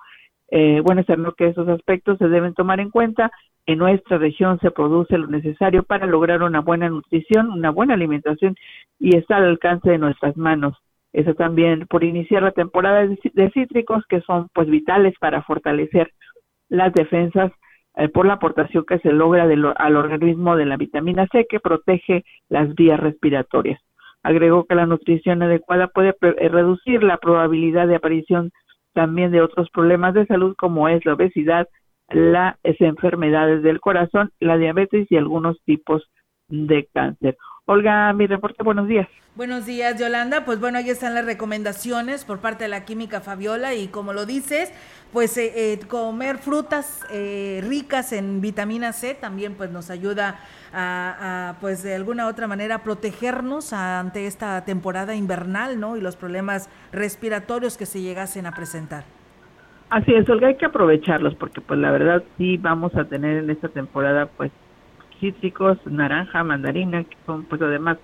[0.51, 1.07] Eh, bueno, es
[1.37, 3.30] que esos aspectos se deben tomar en cuenta.
[3.64, 8.57] En nuestra región se produce lo necesario para lograr una buena nutrición, una buena alimentación
[8.99, 10.76] y está al alcance de nuestras manos.
[11.12, 16.12] Eso también por iniciar la temporada de cítricos que son pues vitales para fortalecer
[16.68, 17.53] las defensas
[17.97, 22.24] eh, por la aportación que se logra al organismo de la vitamina C que protege
[22.49, 23.80] las vías respiratorias.
[24.23, 28.53] Agregó que la nutrición adecuada puede eh, reducir la probabilidad de aparición
[28.93, 31.68] también de otros problemas de salud como es la obesidad,
[32.09, 36.11] las enfermedades del corazón, la diabetes y algunos tipos
[36.49, 37.37] de cáncer.
[37.66, 39.06] Olga, mi reporte, buenos días.
[39.36, 40.44] Buenos días, Yolanda.
[40.44, 44.26] Pues bueno, ahí están las recomendaciones por parte de la química Fabiola y como lo
[44.26, 44.74] dices,
[45.12, 50.40] pues eh, eh, comer frutas eh, ricas en vitamina C también pues nos ayuda
[50.74, 55.96] a, pues de alguna otra manera protegernos ante esta temporada invernal, ¿no?
[55.96, 59.04] Y los problemas respiratorios que se llegasen a presentar.
[59.88, 63.50] Así es, Olga, hay que aprovecharlos porque pues la verdad sí vamos a tener en
[63.50, 64.50] esta temporada pues
[65.23, 67.97] cítricos, naranja, mandarina, que son pues además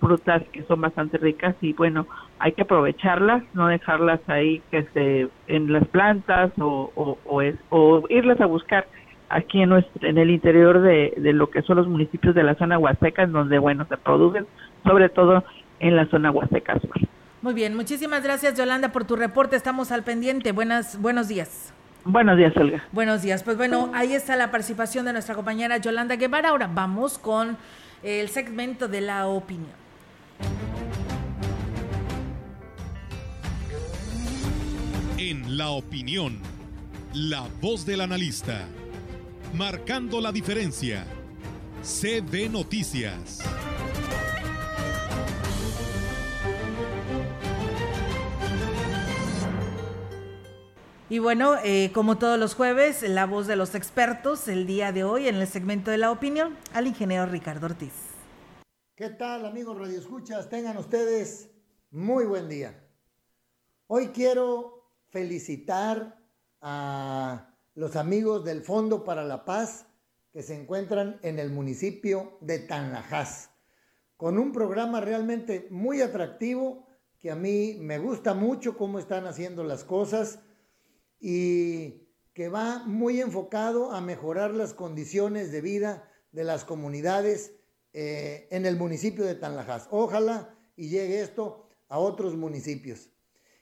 [0.00, 2.06] frutas que son bastante ricas y bueno,
[2.38, 8.04] hay que aprovecharlas, no dejarlas ahí que se en las plantas o, o, es, o
[8.08, 8.86] irlas a buscar
[9.30, 12.54] aquí en, nuestro, en el interior de, de lo que son los municipios de la
[12.54, 14.46] zona huasteca, en donde bueno se producen,
[14.84, 15.42] sobre todo
[15.80, 16.78] en la zona huasteca
[17.42, 20.52] Muy bien, muchísimas gracias Yolanda por tu reporte, estamos al pendiente.
[20.52, 21.74] Buenas, buenos días.
[22.10, 22.82] Buenos días, Olga.
[22.90, 23.42] Buenos días.
[23.42, 26.48] Pues bueno, ahí está la participación de nuestra compañera Yolanda Guevara.
[26.48, 27.58] Ahora vamos con
[28.02, 29.68] el segmento de la opinión.
[35.18, 36.38] En la opinión,
[37.12, 38.62] la voz del analista,
[39.52, 41.04] marcando la diferencia.
[41.82, 43.42] CB Noticias.
[51.10, 55.04] Y bueno, eh, como todos los jueves, la voz de los expertos, el día de
[55.04, 57.94] hoy en el segmento de la opinión, al ingeniero Ricardo Ortiz.
[58.94, 60.50] ¿Qué tal amigos radioescuchas?
[60.50, 61.48] Tengan ustedes
[61.90, 62.78] muy buen día.
[63.86, 66.22] Hoy quiero felicitar
[66.60, 69.86] a los amigos del Fondo para la Paz
[70.30, 73.48] que se encuentran en el municipio de Tanlajas,
[74.18, 76.86] con un programa realmente muy atractivo
[77.18, 80.40] que a mí me gusta mucho cómo están haciendo las cosas
[81.20, 87.52] y que va muy enfocado a mejorar las condiciones de vida de las comunidades
[87.92, 89.88] eh, en el municipio de Tanlajas.
[89.90, 93.10] Ojalá y llegue esto a otros municipios.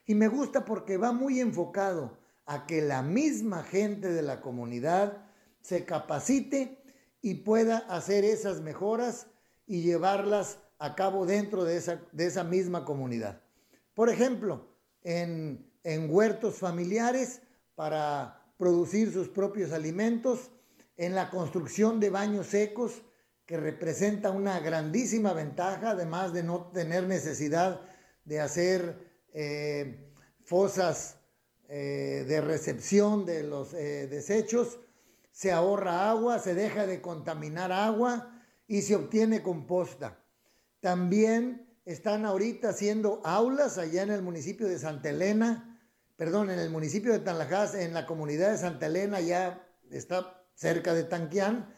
[0.05, 5.25] Y me gusta porque va muy enfocado a que la misma gente de la comunidad
[5.63, 6.83] se capacite
[7.23, 9.29] y pueda hacer esas mejoras
[9.67, 13.41] y llevarlas a cabo dentro de esa, de esa misma comunidad.
[13.95, 14.69] Por ejemplo,
[15.03, 17.41] en, en huertos familiares
[17.77, 20.51] para producir sus propios alimentos,
[20.97, 23.03] en la construcción de baños secos,
[23.45, 27.81] que representa una grandísima ventaja, además de no tener necesidad
[28.24, 28.99] de hacer
[29.33, 30.11] eh,
[30.43, 31.18] fosas
[31.68, 34.81] eh, de recepción de los eh, desechos,
[35.31, 38.33] se ahorra agua, se deja de contaminar agua
[38.66, 40.24] y se obtiene composta.
[40.81, 45.76] También están ahorita haciendo aulas allá en el municipio de Santa Elena,
[46.17, 50.95] perdón, en el municipio de Tanlajas, en la comunidad de Santa Elena, ya está cerca
[50.95, 51.75] de Tanquián,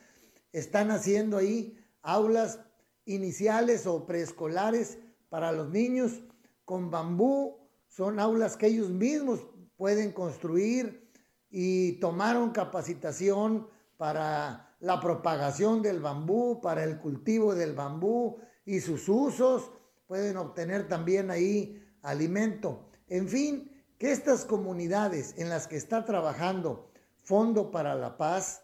[0.53, 2.61] están haciendo ahí aulas
[3.05, 6.23] iniciales o preescolares para los niños
[6.65, 7.69] con bambú.
[7.89, 9.41] Son aulas que ellos mismos
[9.77, 11.11] pueden construir
[11.51, 19.09] y tomaron capacitación para la propagación del bambú, para el cultivo del bambú y sus
[19.09, 19.73] usos.
[20.07, 22.89] Pueden obtener también ahí alimento.
[23.09, 26.89] En fin, que estas comunidades en las que está trabajando
[27.23, 28.63] Fondo para la Paz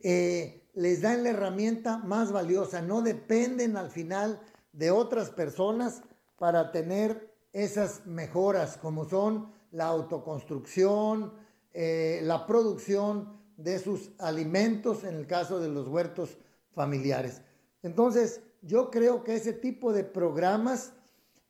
[0.00, 4.40] eh, les dan la herramienta más valiosa, no dependen al final
[4.72, 6.02] de otras personas
[6.38, 11.32] para tener esas mejoras como son la autoconstrucción,
[11.72, 16.38] eh, la producción de sus alimentos en el caso de los huertos
[16.74, 17.42] familiares.
[17.82, 20.92] Entonces, yo creo que ese tipo de programas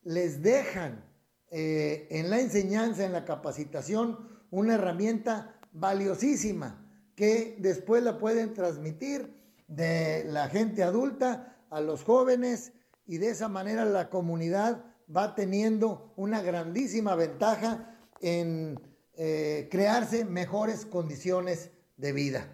[0.03, 1.05] les dejan
[1.51, 4.19] eh, en la enseñanza, en la capacitación,
[4.51, 9.35] una herramienta valiosísima que después la pueden transmitir
[9.67, 12.73] de la gente adulta a los jóvenes
[13.07, 14.85] y de esa manera la comunidad
[15.15, 18.81] va teniendo una grandísima ventaja en
[19.15, 22.47] eh, crearse mejores condiciones de vida.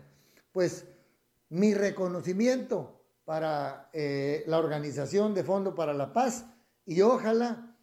[0.53, 0.86] Pues
[1.49, 6.47] mi reconocimiento para eh, la organización de Fondo para la Paz
[6.86, 7.75] y ojalá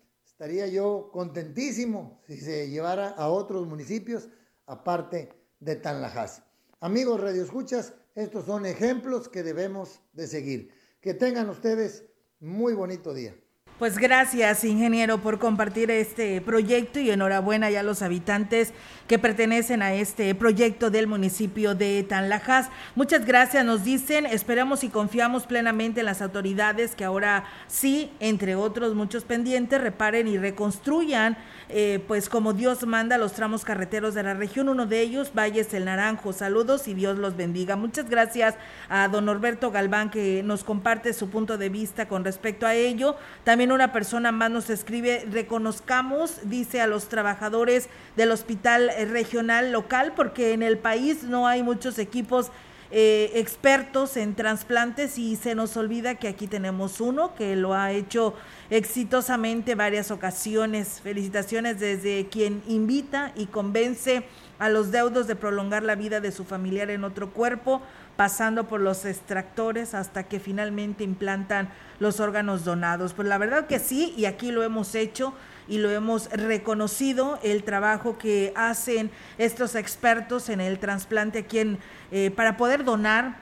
[0.44, 4.28] estaría yo contentísimo si se llevara a otros municipios
[4.66, 5.30] aparte
[5.62, 6.44] de Tanlajas.
[6.82, 10.70] Amigos Radio Escuchas, estos son ejemplos que debemos de seguir.
[11.00, 12.04] Que tengan ustedes
[12.42, 13.34] muy bonito día.
[13.80, 18.72] Pues gracias, ingeniero, por compartir este proyecto y enhorabuena ya a los habitantes
[19.08, 22.70] que pertenecen a este proyecto del municipio de Tanlajas.
[22.96, 28.56] Muchas gracias, nos dicen, esperamos y confiamos plenamente en las autoridades que ahora sí, entre
[28.56, 31.36] otros muchos pendientes, reparen y reconstruyan,
[31.68, 34.70] eh, pues como Dios manda, los tramos carreteros de la región.
[34.70, 36.32] Uno de ellos, Valles el Naranjo.
[36.32, 37.76] Saludos y Dios los bendiga.
[37.76, 38.56] Muchas gracias
[38.90, 43.16] a don Norberto Galván que nos comparte su punto de vista con respecto a ello.
[43.44, 49.72] También una persona más nos escribe, reconozcamos, dice a los trabajadores del hospital eh, regional
[49.72, 52.52] local, porque en el país no hay muchos equipos
[52.96, 57.92] eh, expertos en trasplantes y se nos olvida que aquí tenemos uno que lo ha
[57.92, 58.36] hecho
[58.70, 61.02] exitosamente varias ocasiones.
[61.02, 64.26] Felicitaciones desde quien invita y convence
[64.60, 67.82] a los deudos de prolongar la vida de su familiar en otro cuerpo,
[68.16, 73.14] pasando por los extractores hasta que finalmente implantan los órganos donados.
[73.14, 75.34] Pues la verdad que sí, y aquí lo hemos hecho
[75.68, 81.80] y lo hemos reconocido, el trabajo que hacen estos expertos en el trasplante aquí en,
[82.12, 83.38] eh, para poder donar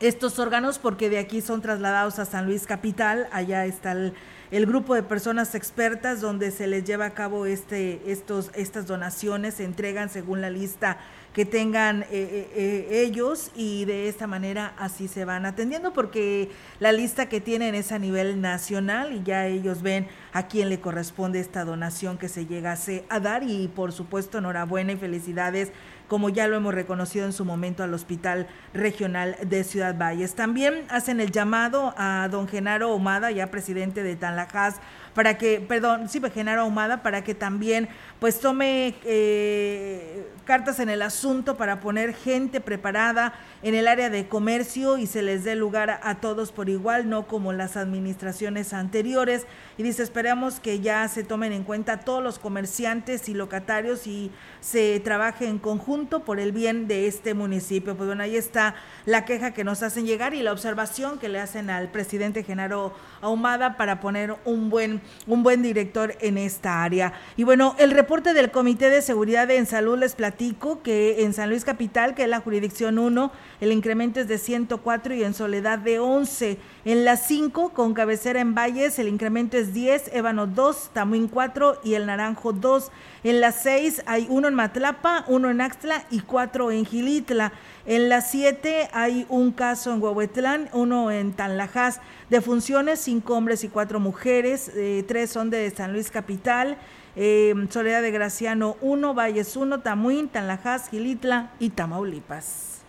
[0.00, 4.14] estos órganos, porque de aquí son trasladados a San Luis Capital, allá está el,
[4.50, 9.54] el grupo de personas expertas donde se les lleva a cabo este, estos, estas donaciones,
[9.54, 10.98] se entregan según la lista
[11.32, 16.50] que tengan eh, eh, eh, ellos y de esta manera así se van atendiendo porque
[16.80, 20.80] la lista que tienen es a nivel nacional y ya ellos ven a quién le
[20.80, 25.72] corresponde esta donación que se llegase a dar y por supuesto enhorabuena y felicidades
[26.10, 30.34] como ya lo hemos reconocido en su momento al Hospital Regional de Ciudad Valles.
[30.34, 34.80] También hacen el llamado a don Genaro Omada, ya presidente de Tanlajas,
[35.14, 41.02] para que, perdón, sí, Genaro Ahumada, para que también pues tome eh, cartas en el
[41.02, 46.00] asunto para poner gente preparada en el área de comercio y se les dé lugar
[46.02, 49.46] a, todos por igual, no como las administraciones anteriores.
[49.78, 54.32] Y dice, esperamos que ya se tomen en cuenta todos los comerciantes y locatarios y
[54.58, 57.96] se trabaje en conjunto por el bien de este municipio.
[57.96, 58.74] Pues bueno, ahí está
[59.06, 62.92] la queja que nos hacen llegar y la observación que le hacen al presidente Genaro
[63.20, 67.12] Ahumada para poner un buen, un buen director en esta área.
[67.36, 71.50] Y bueno, el reporte del Comité de Seguridad en Salud les platico que en San
[71.50, 73.30] Luis Capital, que es la jurisdicción 1,
[73.60, 76.56] el incremento es de 104 y en Soledad de 11.
[76.86, 81.80] En las 5, con cabecera en Valles, el incremento es 10, Ébano 2, Tamuín 4
[81.84, 82.90] y el Naranjo 2.
[83.22, 87.52] En las 6 hay uno en Matlapa, uno en Axtla y cuatro en Gilitla.
[87.84, 92.00] En las 7 hay un caso en Huehuetlán, uno en Tanlajas.
[92.30, 96.78] De funciones, cinco hombres y cuatro mujeres, eh, tres son de San Luis Capital.
[97.16, 102.82] Eh, Soledad de Graciano 1, Valles 1, Tamuín, Tanlajas, Gilitla y Tamaulipas.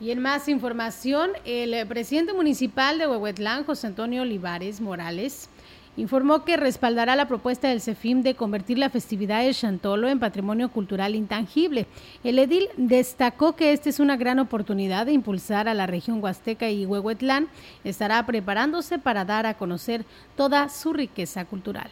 [0.00, 5.48] Y en más información, el presidente municipal de Huehuetlán, José Antonio Olivares Morales,
[5.96, 10.70] informó que respaldará la propuesta del CEFIM de convertir la festividad de Chantolo en patrimonio
[10.70, 11.86] cultural intangible.
[12.22, 16.68] El edil destacó que esta es una gran oportunidad de impulsar a la región Huasteca
[16.68, 17.48] y Huehuetlán.
[17.82, 20.04] Estará preparándose para dar a conocer
[20.36, 21.90] toda su riqueza cultural.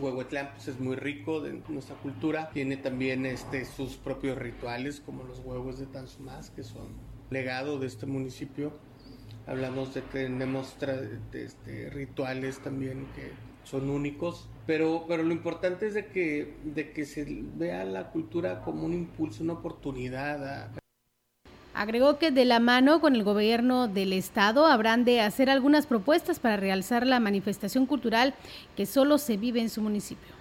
[0.00, 5.24] Huehuetlán pues, es muy rico de nuestra cultura, tiene también este, sus propios rituales como
[5.24, 6.88] los huevos de Tanzumás, que son
[7.30, 8.72] legado de este municipio.
[9.46, 10.76] Hablamos de que tenemos
[11.32, 13.30] este, rituales también que
[13.64, 17.26] son únicos, pero, pero lo importante es de que, de que se
[17.56, 20.44] vea la cultura como un impulso, una oportunidad.
[20.44, 20.85] A...
[21.76, 26.40] Agregó que de la mano con el gobierno del estado habrán de hacer algunas propuestas
[26.40, 28.32] para realzar la manifestación cultural
[28.78, 30.35] que solo se vive en su municipio.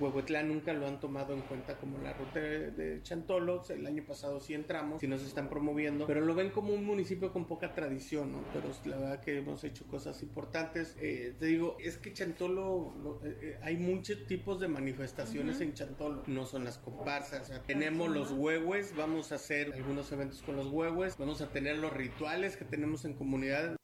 [0.00, 3.62] Huehuetlán nunca lo han tomado en cuenta como la ruta de, de Chantolo.
[3.68, 7.32] El año pasado sí entramos, sí nos están promoviendo, pero lo ven como un municipio
[7.32, 8.44] con poca tradición, ¿no?
[8.52, 10.96] Pero la verdad que hemos hecho cosas importantes.
[11.00, 15.62] Eh, te digo, es que Chantolo, lo, eh, hay muchos tipos de manifestaciones uh -huh.
[15.64, 16.22] en Chantolo.
[16.26, 17.42] No son las comparsas.
[17.42, 21.48] O sea, tenemos los huehues, vamos a hacer algunos eventos con los huehues, vamos a
[21.48, 23.79] tener los rituales que tenemos en comunidades.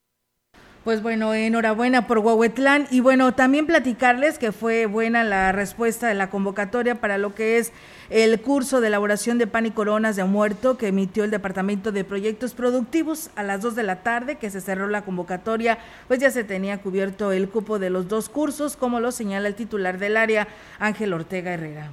[0.86, 6.14] Pues bueno, enhorabuena por Huehuetlán y bueno, también platicarles que fue buena la respuesta de
[6.14, 7.72] la convocatoria para lo que es
[8.08, 12.04] el curso de elaboración de pan y coronas de muerto que emitió el Departamento de
[12.04, 16.30] Proyectos Productivos a las 2 de la tarde que se cerró la convocatoria, pues ya
[16.30, 20.16] se tenía cubierto el cupo de los dos cursos, como lo señala el titular del
[20.16, 20.46] área,
[20.78, 21.90] Ángel Ortega Herrera.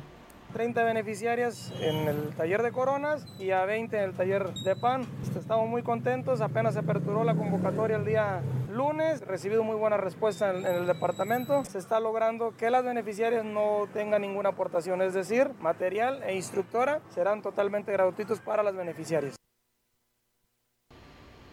[0.53, 5.05] 30 beneficiarias en el taller de coronas y a 20 en el taller de pan.
[5.35, 8.41] Estamos muy contentos, apenas se aperturó la convocatoria el día
[8.71, 11.65] lunes, recibido muy buena respuesta en, en el departamento.
[11.65, 17.01] Se está logrando que las beneficiarias no tengan ninguna aportación, es decir, material e instructora
[17.09, 19.35] serán totalmente gratuitos para las beneficiarias.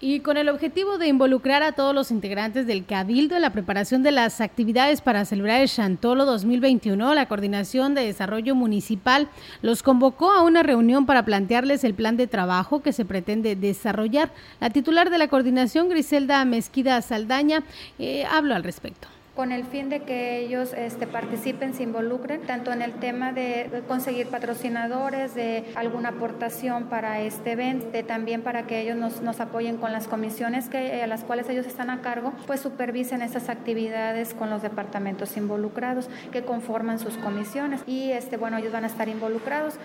[0.02, 4.02] Y con el objetivo de involucrar a todos los integrantes del Cabildo en la preparación
[4.02, 9.28] de las actividades para celebrar el Chantolo 2021, la Coordinación de Desarrollo Municipal
[9.60, 14.32] los convocó a una reunión para plantearles el plan de trabajo que se pretende desarrollar.
[14.58, 17.62] La titular de la coordinación, Griselda Mezquida Saldaña,
[17.98, 22.72] eh, habló al respecto con el fin de que ellos este, participen, se involucren, tanto
[22.72, 28.66] en el tema de conseguir patrocinadores, de alguna aportación para este evento, de también para
[28.66, 32.00] que ellos nos, nos apoyen con las comisiones que, a las cuales ellos están a
[32.00, 38.36] cargo, pues supervisen esas actividades con los departamentos involucrados que conforman sus comisiones y este,
[38.36, 39.78] bueno, ellos van a estar involucrados.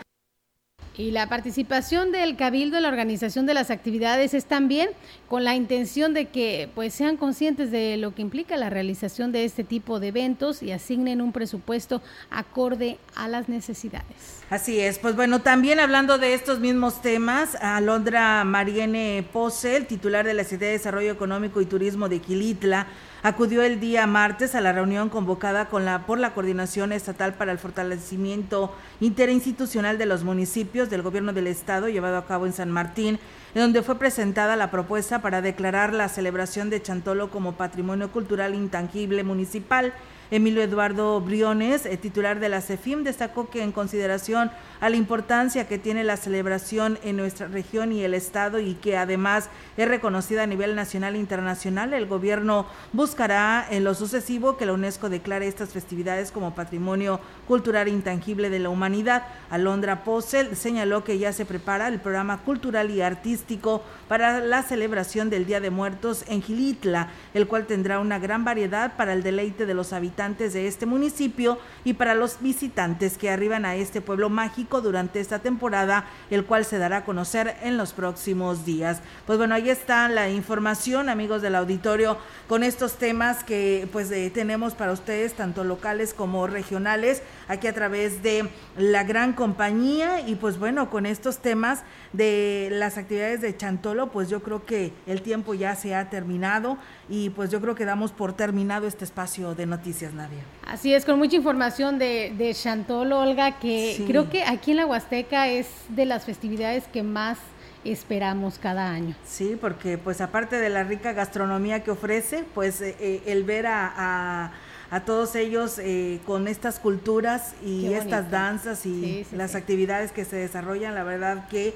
[0.97, 4.89] Y la participación del Cabildo en la organización de las actividades es también
[5.27, 9.43] con la intención de que pues sean conscientes de lo que implica la realización de
[9.43, 14.43] este tipo de eventos y asignen un presupuesto acorde a las necesidades.
[14.51, 20.23] Así es, pues bueno, también hablando de estos mismos temas, Alondra Mariene Pose, el titular
[20.23, 22.85] de la Secretaría de Desarrollo Económico y Turismo de Quilitla,
[23.23, 27.51] acudió el día martes a la reunión convocada con la, por la Coordinación Estatal para
[27.51, 32.69] el Fortalecimiento Interinstitucional de los Municipios del Gobierno del Estado, llevado a cabo en San
[32.69, 33.17] Martín,
[33.55, 38.53] en donde fue presentada la propuesta para declarar la celebración de Chantolo como Patrimonio Cultural
[38.53, 39.91] Intangible Municipal.
[40.35, 45.65] Emilio Eduardo Briones, eh, titular de la CEFIM, destacó que en consideración a la importancia
[45.65, 50.43] que tiene la celebración en nuestra región y el Estado y que además es reconocida
[50.43, 55.47] a nivel nacional e internacional, el gobierno buscará en lo sucesivo que la UNESCO declare
[55.47, 59.23] estas festividades como patrimonio cultural intangible de la humanidad.
[59.49, 65.29] Alondra Posel señaló que ya se prepara el programa cultural y artístico para la celebración
[65.29, 69.65] del Día de Muertos en Gilitla, el cual tendrá una gran variedad para el deleite
[69.65, 74.31] de los habitantes de este municipio y para los visitantes que arriban a este pueblo
[74.31, 79.01] mágico durante esta temporada, el cual se dará a conocer en los próximos días.
[79.27, 82.17] Pues bueno, ahí está la información, amigos del auditorio,
[82.47, 87.73] con estos temas que pues eh, tenemos para ustedes, tanto locales como regionales, aquí a
[87.73, 93.55] través de la gran compañía y pues bueno, con estos temas de las actividades de
[93.55, 96.79] Chantolo, pues yo creo que el tiempo ya se ha terminado
[97.09, 100.39] y pues yo creo que damos por terminado este espacio de noticias, Nadia.
[100.67, 104.05] Así es, con mucha información de, de Chantolo, Olga, que Sí.
[104.07, 107.37] creo que aquí en la Huasteca es de las festividades que más
[107.83, 109.15] esperamos cada año.
[109.25, 113.67] Sí, porque pues aparte de la rica gastronomía que ofrece, pues eh, eh, el ver
[113.67, 114.51] a, a-
[114.91, 119.57] a todos ellos eh, con estas culturas y estas danzas y Sí, sí, las sí.
[119.57, 121.73] actividades que se desarrollan, la verdad que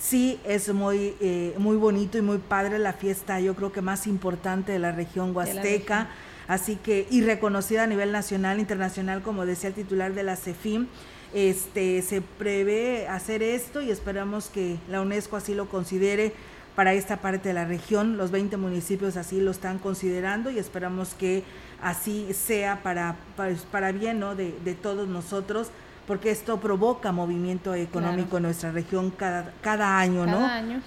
[0.00, 4.06] sí es muy, eh, muy bonito y muy padre la fiesta, yo creo que más
[4.06, 6.08] importante de la región huasteca.
[6.48, 10.88] Así que, y reconocida a nivel nacional, internacional, como decía el titular de la CEFIM,
[11.32, 16.32] este, se prevé hacer esto y esperamos que la UNESCO así lo considere
[16.74, 18.16] para esta parte de la región.
[18.16, 21.44] Los 20 municipios así lo están considerando y esperamos que
[21.80, 24.34] así sea para, para, para bien ¿no?
[24.34, 25.68] de, de todos nosotros,
[26.10, 28.36] porque esto provoca movimiento económico Claro.
[28.38, 30.38] en nuestra región cada, cada año, ¿no?
[30.38, 30.82] Cada año.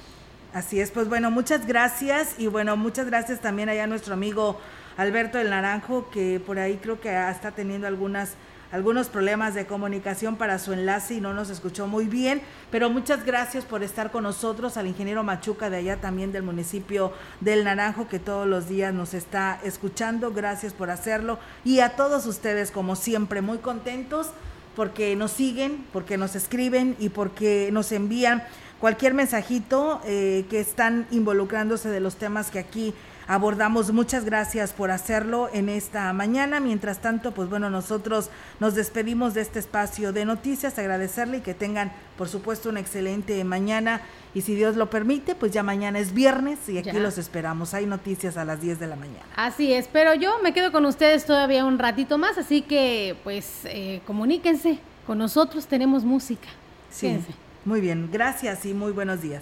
[0.54, 4.60] Así es, pues bueno, muchas gracias y bueno, muchas gracias también allá a nuestro amigo
[4.98, 8.34] Alberto del Naranjo, que por ahí creo que está teniendo algunas
[8.74, 13.24] algunos problemas de comunicación para su enlace y no nos escuchó muy bien, pero muchas
[13.24, 18.10] gracias por estar con nosotros, al ingeniero Machuca de allá también del municipio del Naranjo
[18.10, 22.98] que todos los días nos está escuchando, gracias por hacerlo y a todos ustedes como
[22.98, 24.32] siempre muy contentos
[24.76, 28.44] porque nos siguen, porque nos escriben y porque nos envían
[28.80, 32.94] cualquier mensajito eh, que están involucrándose de los temas que aquí
[33.28, 33.92] abordamos.
[33.92, 36.60] Muchas gracias por hacerlo en esta mañana.
[36.60, 41.54] Mientras tanto, pues bueno, nosotros nos despedimos de este espacio de noticias, agradecerle y que
[41.54, 44.02] tengan, por supuesto, una excelente mañana.
[44.34, 47.00] Y si Dios lo permite, pues ya mañana es viernes y aquí Ya.
[47.00, 47.74] los esperamos.
[47.74, 49.26] Hay noticias a las 10 de la mañana.
[49.36, 53.62] Así es, pero yo me quedo con ustedes todavía un ratito más, así que pues
[53.66, 56.48] eh, comuníquense con nosotros, tenemos música.
[56.90, 57.20] Sí,
[57.66, 58.10] muy bien.
[58.12, 59.42] Gracias y muy buenos días.